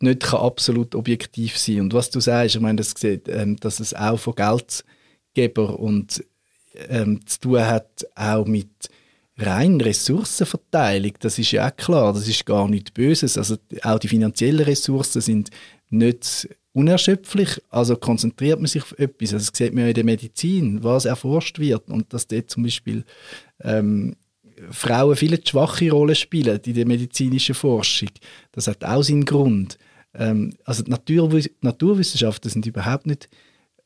[0.00, 3.80] nicht kann absolut objektiv sein Und was du sagst, ich meine, das sieht, ähm, dass
[3.80, 6.24] es auch von Geldgeber und
[6.88, 8.68] ähm, zu tun hat, auch mit
[9.38, 13.38] rein Ressourcenverteilung, das ist ja auch klar, das ist gar nichts Böses.
[13.38, 15.50] Also auch die finanziellen Ressourcen sind
[15.90, 19.30] nicht unerschöpflich, also konzentriert man sich auf etwas.
[19.30, 23.04] Das sieht man ja in der Medizin, was erforscht wird und dass dort zum Beispiel
[23.60, 24.16] ähm,
[24.70, 28.10] Frauen viele schwache Rolle spielen in der medizinischen Forschung.
[28.52, 29.78] Das hat auch seinen Grund.
[30.14, 33.28] Ähm, also Natur Naturwissenschaften sind überhaupt nicht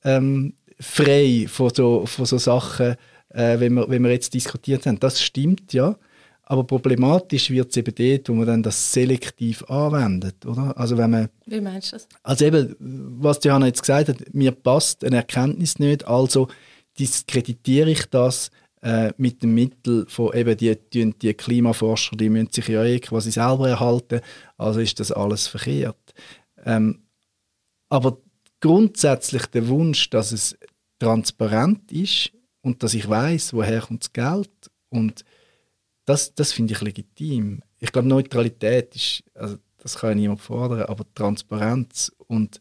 [0.05, 2.97] ähm, frei von so, von so Sachen,
[3.31, 5.01] äh, wenn, wir, wenn wir jetzt diskutiert haben.
[5.01, 5.97] Das stimmt, ja.
[6.49, 10.79] Aber problematisch wird es eben dort, wo man dann das selektiv anwendet, oder?
[10.79, 12.09] Also wenn man, Wie meinst du das?
[12.23, 16.47] Also eben, was Johanna jetzt gesagt hat, mir passt eine Erkenntnis nicht, also
[17.01, 22.53] diskreditiere ich das äh, mit dem Mittel von eben die, die, die Klimaforscher, die müssen
[22.53, 24.21] sich ja eh quasi selber erhalten,
[24.57, 26.15] also ist das alles verkehrt.
[26.65, 27.03] Ähm,
[27.89, 28.19] aber
[28.61, 30.57] grundsätzlich der Wunsch, dass es
[31.01, 32.31] transparent ist
[32.63, 35.25] und dass ich weiß, woher kommt das Geld und
[36.07, 37.63] das, das finde ich legitim.
[37.79, 42.61] Ich glaube, Neutralität ist, also das kann ja niemand fordern, aber Transparenz und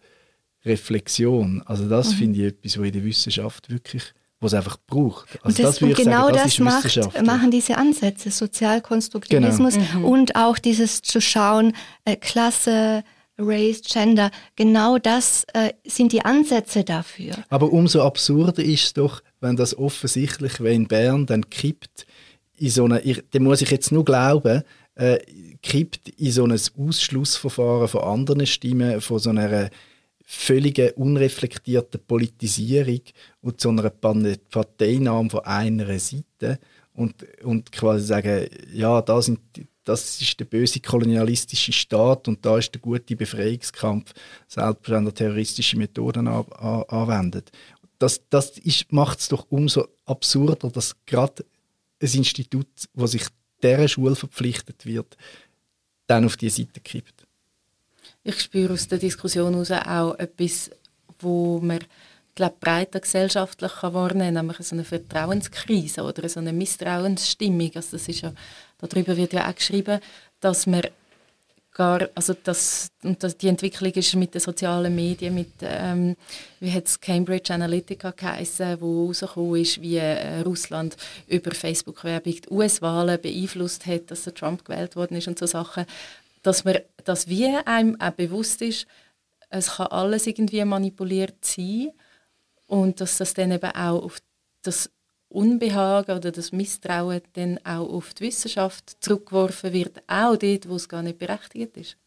[0.65, 2.17] Reflexion, also das mhm.
[2.17, 5.27] finde ich etwas, was in der Wissenschaft wirklich was einfach braucht.
[5.43, 9.99] Also und, das, und genau sagen, das, das macht, machen diese Ansätze, Sozialkonstruktivismus genau.
[9.99, 10.05] mhm.
[10.05, 13.03] und auch dieses zu schauen, äh, Klasse,
[13.38, 17.34] Race, Gender, genau das äh, sind die Ansätze dafür.
[17.49, 22.05] Aber umso absurder ist es doch, wenn das offensichtlich, wenn in Bern dann kippt,
[22.57, 24.63] in so eine, ich, dem muss ich jetzt nur glauben,
[24.95, 25.17] äh,
[25.61, 29.69] kippt in so ein Ausschlussverfahren von anderen Stimmen, von so einer
[30.25, 33.01] völlige unreflektierte Politisierung
[33.41, 36.59] und zu einer Parteinahme von einer Seite
[36.93, 39.39] und, und quasi sagen, ja, da sind,
[39.83, 44.13] das ist der böse kolonialistische Staat und da ist der gute Befreiungskampf,
[44.47, 47.51] selbst wenn er terroristische Methoden an, an, anwendet.
[47.99, 48.53] Das, das
[48.89, 51.45] macht es doch umso absurder, dass gerade
[52.01, 53.27] ein Institut, das sich
[53.63, 55.17] dieser Schule verpflichtet wird,
[56.08, 57.25] dann auf die Seite kippt
[58.25, 60.71] ich spüre aus der Diskussion heraus auch etwas,
[61.19, 61.79] wo man
[62.34, 67.71] glaube breiter gesellschaftlich kann wahrnehmen, nämlich so eine Vertrauenskrise oder eine Misstrauensstimmung.
[67.75, 68.34] Also das ist ja,
[68.79, 69.99] darüber wird ja auch geschrieben,
[70.41, 70.81] dass man
[71.75, 76.15] gar, also das, und das, die Entwicklung ist mit den sozialen Medien, mit, ähm,
[76.61, 80.95] wie hat es Cambridge Analytica geheißen, wo rausgekommen ist, wie äh, Russland
[81.27, 85.85] über Facebook-Werbung die US-Wahlen beeinflusst hat, dass der Trump gewählt worden ist und so Sachen,
[86.41, 88.88] dass man, dass wie einem auch bewusst ist,
[89.49, 91.91] es kann alles irgendwie manipuliert sein
[92.67, 94.19] und dass das dann eben auch auf
[94.63, 94.89] das
[95.36, 100.89] Unbehagen oder das Misstrauen dann auch auf die Wissenschaft zurückgeworfen wird, auch dort, wo es
[100.89, 101.98] gar nicht berechtigt ist?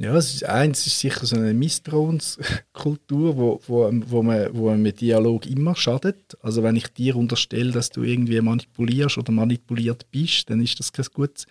[0.00, 4.94] Ja, es ist, eins ist sicher so eine Misstrauenskultur, wo, wo, wo, man, wo einem
[4.94, 6.36] Dialog immer schadet.
[6.40, 10.92] Also wenn ich dir unterstelle, dass du irgendwie manipulierst oder manipuliert bist, dann ist das
[10.92, 11.46] keine gute,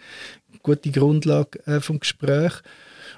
[0.63, 2.53] gute Grundlage äh, vom Gespräch.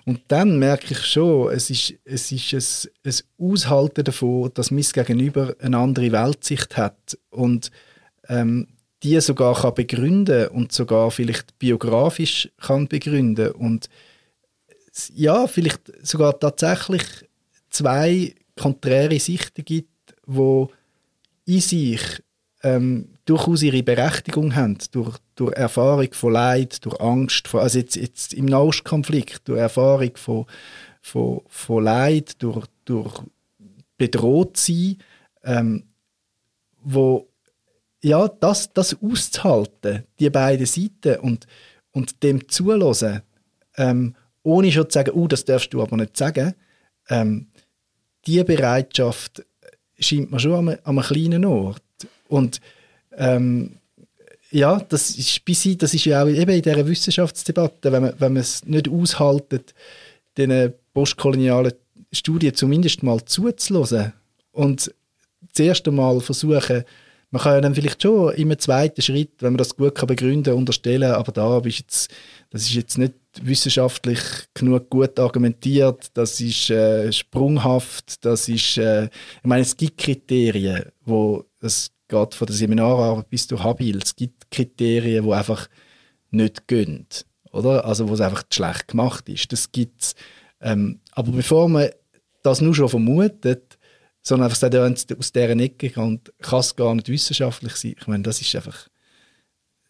[0.06, 4.84] Und dann merke ich schon, es ist, es ist ein, ein Aushalten davon, dass mein
[4.84, 7.72] Gegenüber eine andere Weltsicht hat und
[8.28, 8.68] ähm,
[9.04, 13.90] die sogar kann begründen und sogar vielleicht biografisch kann begründen und
[15.14, 17.04] ja, vielleicht sogar tatsächlich
[17.70, 20.70] zwei konträre Sichten gibt, wo
[21.46, 22.02] in sich
[22.64, 27.96] ähm, durchaus ihre Berechtigung haben, durch, durch Erfahrung von Leid, durch Angst, von, also jetzt,
[27.96, 30.46] jetzt im Nahostkonflikt, durch Erfahrung von,
[31.02, 33.22] von, von Leid, durch, durch
[33.98, 34.98] bedroht sein,
[35.44, 35.84] ähm,
[36.82, 37.28] wo
[38.02, 41.46] ja, das, das auszuhalten, die beiden Seiten und,
[41.92, 43.22] und dem zulassen,
[43.78, 46.56] ähm, ohne schon zu sagen, oh, das darfst du aber nicht sagen,
[47.10, 47.52] ähm,
[48.26, 49.46] die Bereitschaft
[50.00, 51.84] scheint mir schon an einem, kleinen Ort.
[52.28, 52.60] Und
[53.18, 53.80] ähm,
[54.52, 55.42] ja, das ist,
[55.82, 59.74] das ist ja auch eben in dieser Wissenschaftsdebatte, wenn man, wenn man es nicht aushaltet,
[60.38, 61.74] diesen postkolonialen
[62.12, 64.14] Studien zumindest mal zuzulassen
[64.52, 64.94] und
[65.54, 66.84] das erste Mal versuchen,
[67.32, 70.56] man kann ja dann vielleicht schon im zweiten Schritt, wenn man das gut kann begründen
[70.56, 72.12] unterstellen, aber da bist jetzt,
[72.50, 74.20] das ist jetzt nicht wissenschaftlich
[74.56, 80.86] genug gut argumentiert, das ist äh, sprunghaft, das ist, äh, ich meine, es gibt Kriterien,
[81.06, 85.70] wo das geht von der Seminararbeit bis zu Habil, es gibt Kriterien, die einfach
[86.32, 87.08] nicht gehen,
[87.52, 87.86] oder?
[87.86, 90.16] Also wo es einfach schlecht gemacht ist, das gibt's.
[90.60, 91.90] Ähm, aber bevor man
[92.44, 93.78] das nur schon vermutet,
[94.22, 97.96] sondern einfach sagt, ja, aus dieser Ecke kommt, kann es gar nicht wissenschaftlich sein.
[98.00, 98.88] Ich meine, das ist einfach,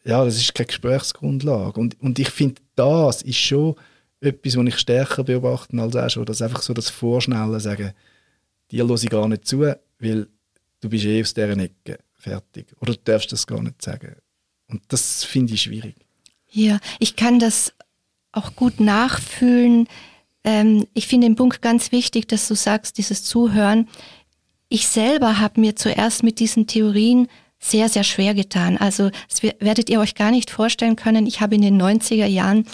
[0.04, 1.80] ja, das ist keine Gesprächsgrundlage.
[1.80, 3.76] Und, und ich finde, das ist schon
[4.22, 7.94] etwas, was ich stärker beobachte als auch schon, dass einfach so das Vorschnellen sagen,
[8.72, 9.62] dir höre ich gar nicht zu,
[10.00, 10.28] weil
[10.82, 12.76] du bist eh aus dieser Ecke fertig.
[12.80, 14.16] Oder du darfst das gar nicht sagen.
[14.68, 15.96] Und das finde ich schwierig.
[16.52, 17.74] Ja, ich kann das
[18.32, 19.88] auch gut nachfühlen.
[20.44, 23.88] Ähm, ich finde den Punkt ganz wichtig, dass du sagst, dieses Zuhören.
[24.68, 27.28] Ich selber habe mir zuerst mit diesen Theorien
[27.60, 28.78] sehr, sehr schwer getan.
[28.78, 31.26] Also das werdet ihr euch gar nicht vorstellen können.
[31.26, 32.66] Ich habe in den 90er Jahren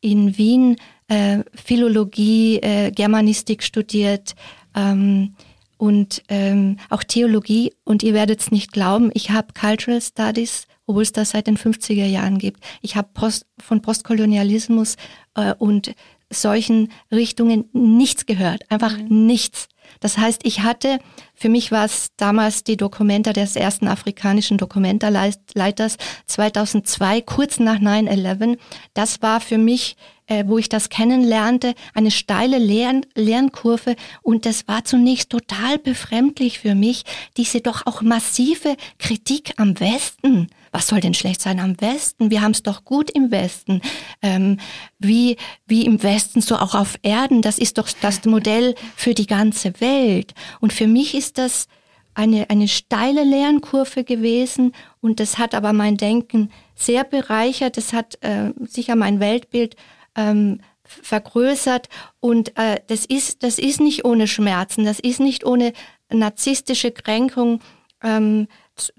[0.00, 0.76] in Wien
[1.08, 4.34] äh, Philologie, äh, Germanistik studiert,
[4.74, 5.34] ähm,
[5.82, 7.72] und ähm, auch Theologie.
[7.82, 11.58] Und ihr werdet es nicht glauben, ich habe Cultural Studies, obwohl es das seit den
[11.58, 12.62] 50er Jahren gibt.
[12.82, 14.94] Ich habe Post, von Postkolonialismus
[15.34, 15.92] äh, und
[16.30, 19.26] solchen Richtungen nichts gehört, einfach mhm.
[19.26, 19.66] nichts.
[20.00, 20.98] Das heißt, ich hatte,
[21.34, 28.58] für mich war es damals die Dokumenta des ersten afrikanischen Dokumentarleiters 2002, kurz nach 9-11.
[28.94, 34.68] Das war für mich äh, wo ich das kennenlernte, eine steile Lern Lernkurve und das
[34.68, 37.02] war zunächst total befremdlich für mich,
[37.36, 40.48] diese doch auch massive Kritik am Westen.
[40.72, 42.30] Was soll denn schlecht sein am Westen?
[42.30, 43.82] Wir haben es doch gut im Westen.
[44.22, 44.58] Ähm,
[44.98, 47.42] wie, wie im Westen, so auch auf Erden.
[47.42, 50.32] Das ist doch das Modell für die ganze Welt.
[50.60, 51.68] Und für mich ist das
[52.14, 57.76] eine, eine steile Lernkurve gewesen und das hat aber mein Denken sehr bereichert.
[57.76, 59.76] Das hat äh, sicher mein Weltbild
[60.14, 61.88] ähm, vergrößert.
[62.20, 65.72] Und äh, das, ist, das ist nicht ohne Schmerzen, das ist nicht ohne
[66.10, 67.60] narzisstische Kränkung
[68.02, 68.48] ähm,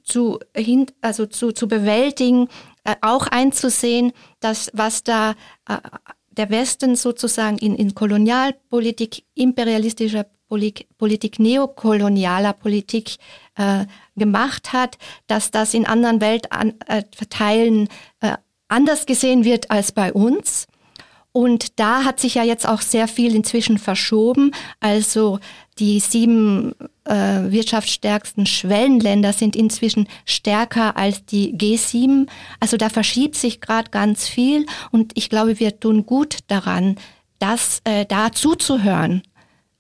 [0.04, 0.40] zu,
[1.02, 2.48] also zu, zu bewältigen,
[2.84, 5.32] äh, auch einzusehen, dass was da
[5.68, 5.78] äh,
[6.32, 13.18] der Westen sozusagen in, in Kolonialpolitik, imperialistischer Politik, Politik neokolonialer Politik
[13.56, 17.88] äh, gemacht hat, dass das in anderen Weltteilen
[18.20, 20.68] äh, anders gesehen wird als bei uns.
[21.32, 24.52] Und da hat sich ja jetzt auch sehr viel inzwischen verschoben.
[24.80, 25.40] Also
[25.80, 26.74] die sieben
[27.06, 32.28] äh, wirtschaftsstärksten Schwellenländer sind inzwischen stärker als die G7.
[32.60, 36.96] Also da verschiebt sich gerade ganz viel und ich glaube, wir tun gut daran,
[37.40, 39.24] das äh, da zuzuhören.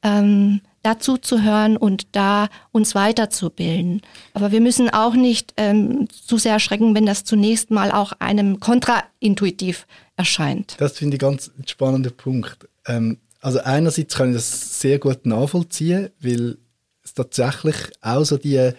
[0.02, 4.02] Ähm, dazu zu hören und da uns weiterzubilden.
[4.34, 8.60] Aber wir müssen auch nicht ähm, zu sehr erschrecken, wenn das zunächst mal auch einem
[8.60, 10.76] kontraintuitiv erscheint.
[10.78, 12.68] Das finde ich ganz spannender Punkt.
[12.86, 16.58] Ähm, also einerseits kann ich das sehr gut nachvollziehen, weil
[17.04, 18.74] es tatsächlich auch so die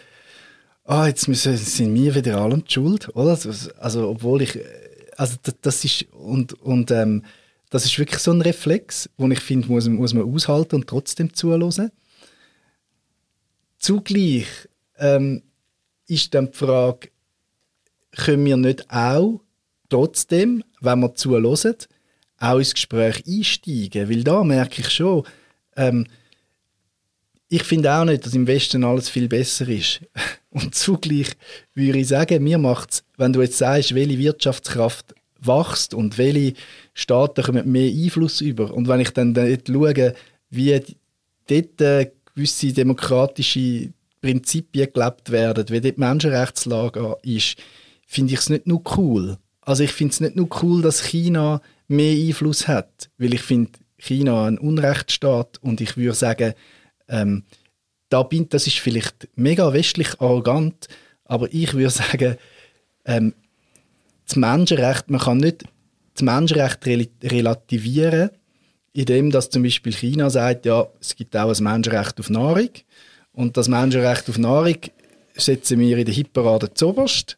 [0.85, 3.39] ah, jetzt müssen, sind wir wieder allem die schuld, oder?
[3.79, 4.59] Also, obwohl ich,
[5.17, 7.25] also das, das ist, und, und ähm,
[7.71, 11.35] das ist wirklich so ein Reflex, den ich finde, muss, muss man aushalten und trotzdem
[11.35, 11.91] zuhören.
[13.79, 14.47] Zugleich
[14.99, 15.43] ähm,
[16.07, 17.09] ist dann die Frage,
[18.13, 19.41] können wir nicht auch
[19.89, 21.77] trotzdem, wenn wir zuhören,
[22.45, 24.09] auch ins Gespräch einsteigen?
[24.09, 25.25] Weil da merke ich schon,
[25.77, 26.07] ähm,
[27.49, 30.01] ich finde auch nicht, dass im Westen alles viel besser ist.
[30.51, 31.31] Und zugleich
[31.75, 36.55] würde ich sagen, mir macht es, wenn du jetzt sagst, welche Wirtschaftskraft wächst und welche
[36.95, 38.73] Staaten kommen mehr Einfluss über.
[38.73, 40.15] Und wenn ich dann dort schaue,
[40.51, 40.81] wie
[41.49, 47.57] dort äh, gewisse demokratische Prinzipien gelebt werden, wie dort die Menschenrechtslage ist,
[48.07, 49.37] finde ich es nicht nur cool.
[49.61, 53.73] Also ich finde es nicht nur cool, dass China mehr Einfluss hat, weil ich finde
[53.99, 56.55] China ein Unrechtsstaat und ich würde sagen,
[57.09, 57.45] ähm,
[58.09, 60.89] da bin, das ist vielleicht mega westlich arrogant,
[61.25, 62.37] aber ich würde sagen,
[63.05, 63.35] ähm,
[64.27, 65.65] das Menschenrecht, man kann nicht
[66.15, 68.31] das Menschenrecht relativieren,
[68.93, 72.71] indem dass zum Beispiel China sagt, ja, es gibt auch ein Menschenrecht auf Nahrung
[73.33, 74.79] und das Menschenrecht auf Nahrung
[75.35, 77.37] setzen wir in der Hitparade zuoberst.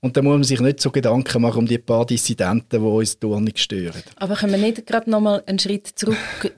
[0.00, 3.18] Und da muss man sich nicht so Gedanken machen um die paar Dissidenten, die uns
[3.20, 4.02] nicht stören.
[4.16, 6.54] Aber können wir nicht gerade noch mal einen Schritt zurückgehen?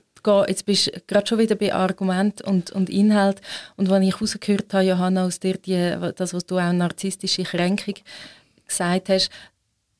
[0.47, 3.41] Jetzt bist du gerade schon wieder bei Argument und, und Inhalt.
[3.75, 7.95] Und wenn ich rausgehört habe, Johanna, aus dir, die, das, was du auch narzisstische Kränkung
[8.67, 9.31] gesagt hast,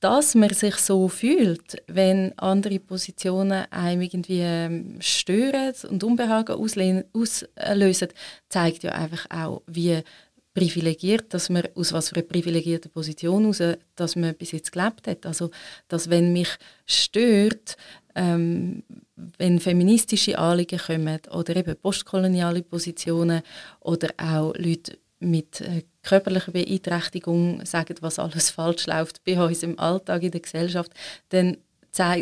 [0.02, 8.08] dass man sich so fühlt, wenn andere Positionen einem irgendwie ähm, stören und Unbehagen auslösen,
[8.50, 10.02] zeigt ja einfach auch, wie
[10.54, 15.08] privilegiert, dass man aus was für einer privilegierten Position heraus, dass man bis jetzt gelebt
[15.08, 15.26] hat.
[15.26, 15.50] Also,
[15.88, 16.50] dass wenn mich
[16.86, 17.78] stört,
[18.16, 18.84] ähm,
[19.38, 23.42] wenn feministische Anliegen kommen oder eben postkoloniale Positionen
[23.80, 29.80] oder auch Leute mit äh, körperlicher Beeinträchtigung sagen, was alles falsch läuft bei uns im
[29.80, 30.92] Alltag in der Gesellschaft,
[31.30, 31.58] dann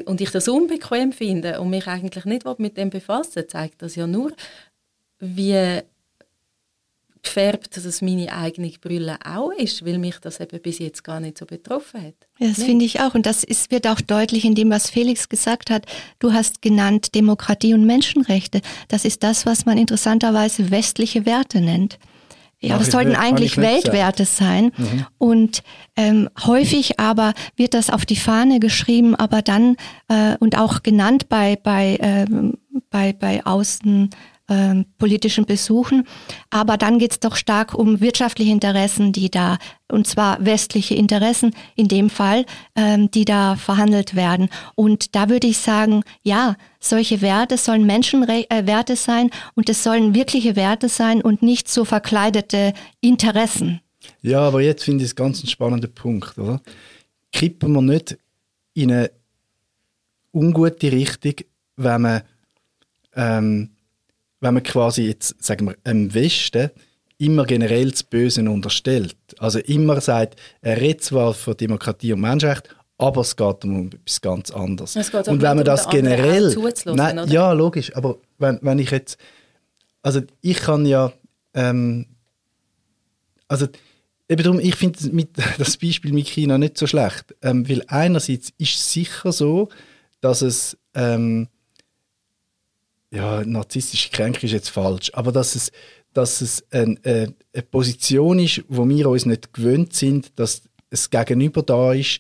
[0.06, 4.08] und ich das unbequem finde und mich eigentlich nicht mit dem befassen, zeigt das ja
[4.08, 4.32] nur,
[5.20, 5.82] wie
[7.22, 11.38] gefärbt dass meine eigene Brille auch ist, weil mich das eben bis jetzt gar nicht
[11.38, 12.16] so betroffen hat.
[12.40, 13.16] Ja, das finde ich auch.
[13.16, 15.86] Und das ist, wird auch deutlich in dem, was Felix gesagt hat.
[16.20, 18.62] Du hast genannt Demokratie und Menschenrechte.
[18.88, 22.00] Das ist das, was man interessanterweise westliche Werte nennt.
[22.62, 24.72] Ja, das sollten eigentlich Weltwerte sein.
[24.76, 25.06] Mhm.
[25.18, 25.64] Und
[25.96, 29.78] ähm, häufig aber wird das auf die Fahne geschrieben, aber dann
[30.10, 32.26] äh, und auch genannt bei bei äh,
[32.90, 34.10] bei bei Außen
[34.50, 36.08] ähm, politischen Besuchen.
[36.50, 39.58] Aber dann geht es doch stark um wirtschaftliche Interessen, die da,
[39.92, 44.50] und zwar westliche Interessen in dem Fall, ähm, die da verhandelt werden.
[44.76, 50.16] Und da würde ich sagen, ja, solche Werte sollen Menschenwerte äh, sein und es sollen
[50.16, 53.82] wirkliche Werte sein und nicht so verkleidete Interessen.
[54.22, 56.62] Ja, aber jetzt finde ich es ganz ein spannender Punkt, oder?
[57.32, 58.18] Kippen wir nicht
[58.74, 59.12] in eine
[60.34, 61.36] ungute Richtung,
[61.76, 62.22] wenn man
[63.16, 63.70] ähm,
[64.42, 66.72] wenn man quasi jetzt, sagen wir, im Westen
[67.18, 69.18] immer generell das Böse unterstellt.
[69.40, 74.22] Also immer sagt, er redet zwar von Demokratie und Menschenrecht, aber es geht um etwas
[74.22, 74.96] ganz anderes.
[74.96, 77.32] und wenn man das um generell, nein, oder?
[77.32, 79.18] ja logisch, aber wenn, wenn ich jetzt,
[80.02, 81.12] also ich kann ja,
[81.54, 82.06] ähm,
[83.48, 83.68] also
[84.30, 85.00] eben darum, ich finde
[85.58, 89.70] das Beispiel mit China nicht so schlecht, ähm, weil einerseits ist es sicher so,
[90.22, 91.48] dass es ähm,
[93.12, 95.72] ja, narzisstische Kränkung ist jetzt falsch, aber dass es,
[96.14, 101.10] dass es ein, äh, eine Position ist, wo wir uns nicht gewöhnt sind, dass es
[101.10, 102.20] Gegenüber da ist,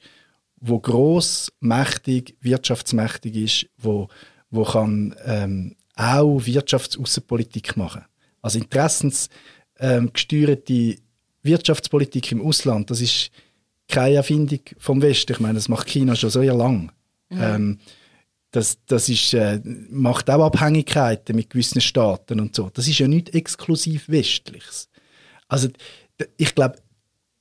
[0.60, 4.08] wo groß, mächtig, wirtschaftsmächtig ist, wo,
[4.50, 8.06] wo kann ähm, auch Wirtschaftsaußenpolitik machen.
[8.42, 10.98] Also interessensgesteuerte ähm,
[11.44, 13.32] Wirtschaftspolitik im Ausland, das ist
[13.88, 15.34] keine Erfindung vom Westen.
[15.34, 16.92] Ich meine, das macht China schon sehr lang.
[17.30, 17.42] Mhm.
[17.42, 17.80] Ähm,
[18.52, 22.70] das, das ist, äh, macht auch Abhängigkeiten mit gewissen Staaten und so.
[22.74, 24.90] Das ist ja nicht exklusiv Westliches.
[25.48, 25.70] Also
[26.38, 26.78] ich glaube,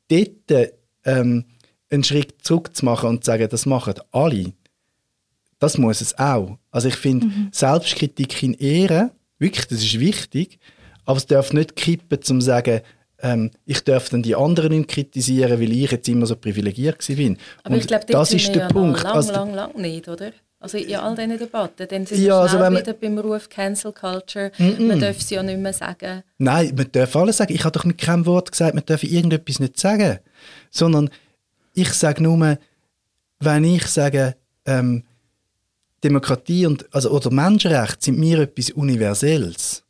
[0.08, 0.70] dort
[1.04, 1.44] ähm,
[1.90, 4.52] einen Schritt zurück zu machen und zu sagen, das machen alle,
[5.58, 6.58] das muss es auch.
[6.70, 7.48] Also ich finde, mhm.
[7.52, 10.58] Selbstkritik in Ehre, wirklich, das ist wichtig,
[11.04, 12.82] aber es darf nicht kippen, zum zu sagen,
[13.20, 17.38] ähm, ich darf dann die anderen nicht kritisieren, weil ich jetzt immer so privilegiert bin.
[17.64, 19.02] Aber und ich glaube, das ist der ja Punkt.
[19.02, 20.32] Lang, also, lang, lang nicht, oder?
[20.60, 23.92] Also in all diesen Debatten, dann sind Ja, wir also schnell wieder beim Ruf Cancel
[23.92, 24.50] Culture.
[24.58, 26.24] Man darf es ja nicht mehr sagen.
[26.38, 27.54] Nein, man darf alles sagen.
[27.54, 30.18] Ich habe doch mit keinem Wort gesagt, man darf irgendetwas nicht sagen.
[30.70, 31.10] Sondern
[31.74, 32.58] ich sage nur,
[33.38, 34.34] wenn ich sage,
[34.66, 35.04] ähm,
[36.02, 39.84] Demokratie und, also, oder Menschenrechte sind mir etwas Universelles,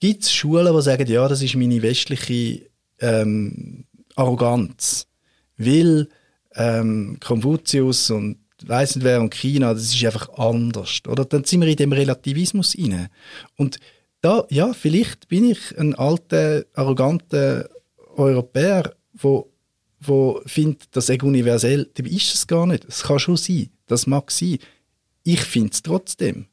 [0.00, 2.66] gibt es Schulen, die sagen, ja, das ist meine westliche
[3.00, 3.84] ähm,
[4.16, 5.06] Arroganz.
[5.56, 6.08] Weil
[6.56, 8.38] ähm, Konfuzius und
[8.68, 11.00] weiss nicht wer und China, das ist einfach anders.
[11.06, 11.24] Oder?
[11.24, 13.10] Dann sind wir in dem Relativismus inne.
[13.56, 13.78] Und
[14.20, 17.68] da, ja, vielleicht bin ich ein alter, arroganter
[18.16, 19.50] Europäer, wo,
[20.00, 21.90] wo findet, das sei universell.
[21.94, 22.84] Dabei ist es gar nicht.
[22.84, 23.70] Es kann schon sein.
[23.86, 24.58] Das mag sein.
[25.24, 26.46] Ich finde es trotzdem.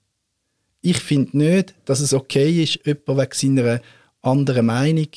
[0.81, 3.81] Ich finde nicht, dass es okay ist, jemanden wegen seiner
[4.21, 5.07] anderen Meinung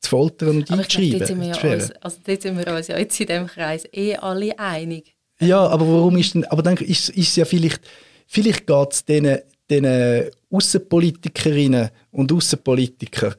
[0.00, 1.18] zu foltern und Aber ich glaube, einzuschreiben.
[1.18, 3.84] dort sind, wir ja uns, also dort sind wir uns ja jetzt in diesem Kreis
[3.92, 5.14] eh alle einig.
[5.40, 7.80] Ja, aber warum ist denn, aber dann ist, ist ja vielleicht,
[8.26, 9.38] vielleicht geht es diesen,
[9.68, 13.34] diesen Außenpolitikerinnen und Außenpolitikern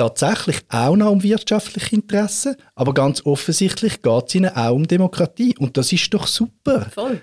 [0.00, 5.54] tatsächlich auch noch um wirtschaftliche Interessen, aber ganz offensichtlich geht es ihnen auch um Demokratie
[5.58, 6.86] und das ist doch super.
[6.90, 7.20] Voll.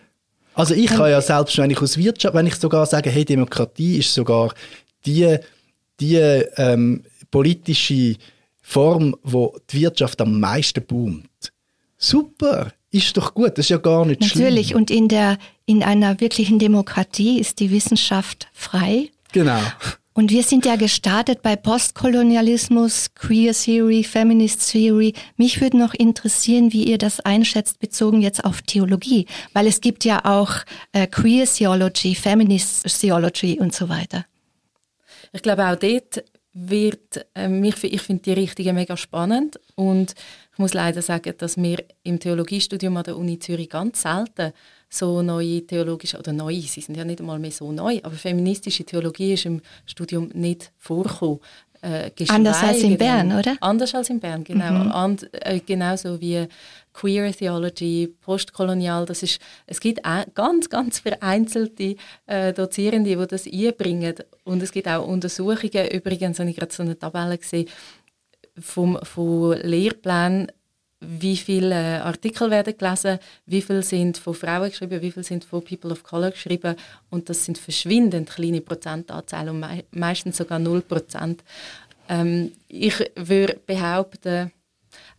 [0.53, 3.97] Also ich kann ja selbst, wenn ich aus Wirtschaft, wenn ich sogar sage, hey, Demokratie
[3.97, 4.53] ist sogar
[5.05, 5.37] die,
[5.99, 8.15] die ähm, politische
[8.61, 11.51] Form, wo die Wirtschaft am meisten boomt.
[11.97, 12.73] Super,
[13.05, 14.79] ist doch gut, das ist ja gar nicht Natürlich, schlimm.
[14.79, 19.09] und in, der, in einer wirklichen Demokratie ist die Wissenschaft frei.
[19.31, 19.59] Genau.
[20.17, 25.13] Und wir sind ja gestartet bei Postkolonialismus, Queer Theory, Feminist Theory.
[25.35, 29.27] Mich würde noch interessieren, wie ihr das einschätzt, bezogen jetzt auf Theologie.
[29.53, 30.53] Weil es gibt ja auch
[30.91, 34.25] äh, Queer Theology, Feminist Theology und so weiter.
[35.33, 40.15] Ich glaube, auch dort wird, ähm, ich, ich finde die Richtung mega spannend und
[40.57, 44.53] ich muss leider sagen, dass wir im Theologiestudium an der Uni Zürich ganz selten
[44.89, 48.83] so neue theologische, oder neue, sie sind ja nicht einmal mehr so neu, aber feministische
[48.83, 51.41] Theologie ist im Studium nicht vorgekommen.
[51.83, 53.55] Äh, Anders als in Bern, oder?
[53.61, 54.89] Anders als in Bern, genau.
[54.89, 56.47] And, äh, genauso wie
[56.91, 60.01] Queer Theology, Postkolonial, das ist, es gibt
[60.33, 64.15] ganz, ganz vereinzelte äh, Dozierende, die das einbringen.
[64.43, 67.69] Und es gibt auch Untersuchungen, übrigens habe ich gerade so eine Tabelle gesehen,
[68.59, 70.51] vom, von Lehrplänen,
[70.99, 75.45] wie viele äh, Artikel werden gelesen, wie viele sind von Frauen geschrieben, wie viele sind
[75.45, 76.75] von People of Color geschrieben
[77.09, 81.43] und das sind verschwindend kleine Prozentanzahlen und mei meistens sogar 0 Prozent.
[82.09, 84.51] Ähm, ich würde behaupten,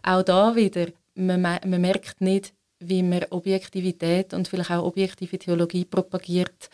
[0.02, 5.84] auch da wieder, man, man merkt nicht, wie man Objektivität und vielleicht auch objektive Theologie
[5.84, 6.70] propagiert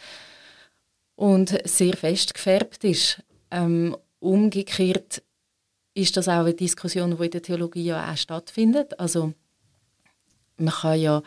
[1.16, 3.22] und sehr fest gefärbt ist.
[3.50, 5.22] Ähm, umgekehrt
[5.94, 8.98] ist das auch eine Diskussion, die in der Theologie ja auch stattfindet.
[8.98, 9.32] Also
[10.56, 11.22] man kann ja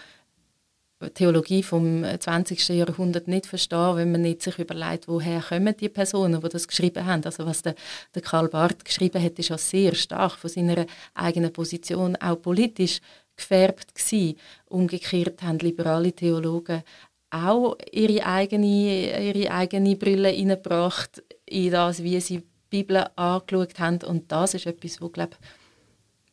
[1.14, 2.70] Theologie vom 20.
[2.70, 7.06] Jahrhundert nicht verstehen, wenn man nicht sich überlegt, woher kommen die Personen, die das geschrieben
[7.06, 7.24] haben.
[7.24, 7.76] Also was der,
[8.16, 13.00] der Karl Barth geschrieben hat, ist ja sehr stark von seiner eigenen Position auch politisch
[13.36, 14.38] gefärbt gewesen.
[14.66, 16.82] Umgekehrt haben liberale Theologen
[17.30, 24.04] auch ihre eigene, ihre eigene Brille hineingebracht in das, wie sie die Bibel angeschaut haben.
[24.04, 25.38] Und das ist etwas, wo, glaube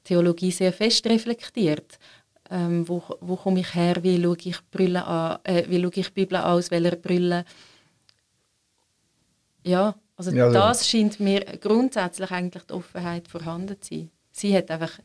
[0.05, 1.99] Theologie sehr fest reflektiert.
[2.51, 6.09] Ähm, wo, wo komme ich her, wie schaue ich, Brille an, äh, wie schaue ich
[6.09, 7.45] die Bibel an, aus welcher Brille.
[9.65, 14.11] Ja, also Ja, das scheint mir grundsätzlich eigentlich die Offenheit vorhanden zu sein.
[14.31, 14.99] Sie hat einfach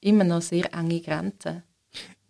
[0.00, 1.62] immer noch sehr enge Grenzen.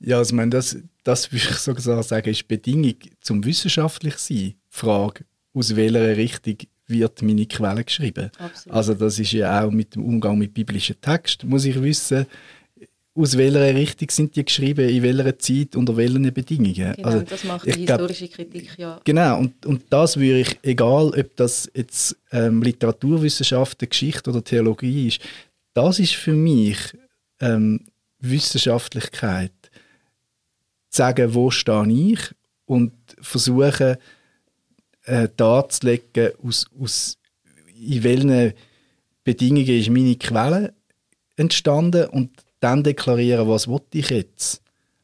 [0.00, 4.54] Ja, also ich meine, das, das würde ich sogar sagen, ist Bedingung zum wissenschaftlich sein.
[4.68, 6.56] Frage, aus welcher Richtung
[6.88, 8.30] wird meine Quelle geschrieben?
[8.38, 8.76] Absolut.
[8.76, 12.26] Also das ist ja auch mit dem Umgang mit biblischen Texten, muss ich wissen,
[13.18, 16.94] aus welcher Richtung sind die geschrieben, in welcher Zeit, unter welchen Bedingungen.
[16.94, 19.00] Genau, also, das macht die glaub, historische Kritik ja.
[19.02, 25.08] Genau, und, und das würde ich, egal ob das jetzt ähm, Literaturwissenschaften, Geschichte oder Theologie
[25.08, 25.20] ist,
[25.74, 26.78] das ist für mich
[27.40, 27.80] ähm,
[28.20, 29.52] Wissenschaftlichkeit.
[30.90, 32.20] Zu sagen, wo stehe ich
[32.66, 33.96] und versuchen,
[35.08, 37.18] äh, darzulegen, aus, aus,
[37.80, 38.52] in welchen
[39.24, 40.74] Bedingungen ist meine Quelle
[41.36, 42.30] entstanden und
[42.60, 44.62] dann deklarieren, was ich jetzt.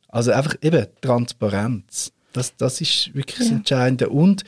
[0.08, 2.12] Also einfach eben Transparenz.
[2.32, 3.56] Das, das ist wirklich das Ja.
[3.56, 4.08] Entscheidende.
[4.08, 4.44] Und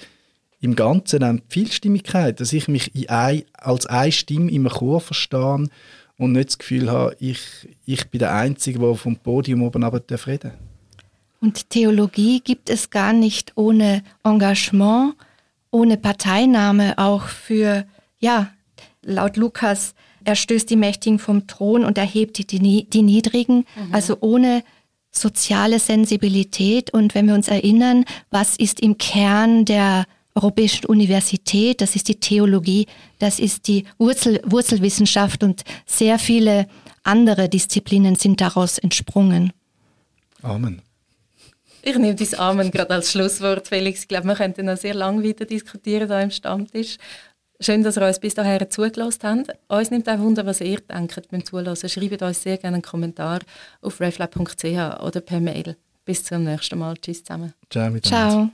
[0.61, 5.00] im Ganzen auch die Vielstimmigkeit, dass ich mich in ein, als eine Stimme im Chor
[5.00, 5.68] verstehe
[6.18, 7.40] und nicht das Gefühl habe, ich,
[7.84, 10.52] ich bin der Einzige, der vom Podium oben darf reden
[11.40, 15.14] Und Theologie gibt es gar nicht ohne Engagement,
[15.77, 17.85] ohne Parteinahme, auch für,
[18.18, 18.51] ja,
[19.03, 23.66] laut Lukas, er stößt die Mächtigen vom Thron und erhebt die, die, die Niedrigen.
[23.93, 24.64] Also ohne
[25.12, 26.93] soziale Sensibilität.
[26.93, 32.20] Und wenn wir uns erinnern, was ist im Kern der Europäischen Universität, das ist die
[32.20, 32.87] Theologie,
[33.18, 36.66] das ist die Wurzel, Wurzelwissenschaft und sehr viele
[37.03, 39.53] andere Disziplinen sind daraus entsprungen.
[40.43, 40.83] Amen.
[41.89, 44.01] Ich nehme das Amen gerade als Schlusswort, Felix.
[44.01, 46.97] Ich glaube, wir könnten noch sehr lange weiter diskutieren hier im Stammtisch.
[47.61, 49.59] Schön, dass ihr uns bis dahin zugelassen habt.
[49.68, 51.76] Uns nimmt auch Wunder, was ihr denkt beim Zuhören.
[51.76, 53.39] Schreibt uns sehr gerne einen Kommentar
[53.82, 55.76] auf reflab.ch oder per Mail.
[56.05, 56.97] Bis zum nächsten Mal.
[56.97, 57.55] Tschüss zusammen.
[57.70, 57.97] Ciao.
[58.01, 58.51] Ciao.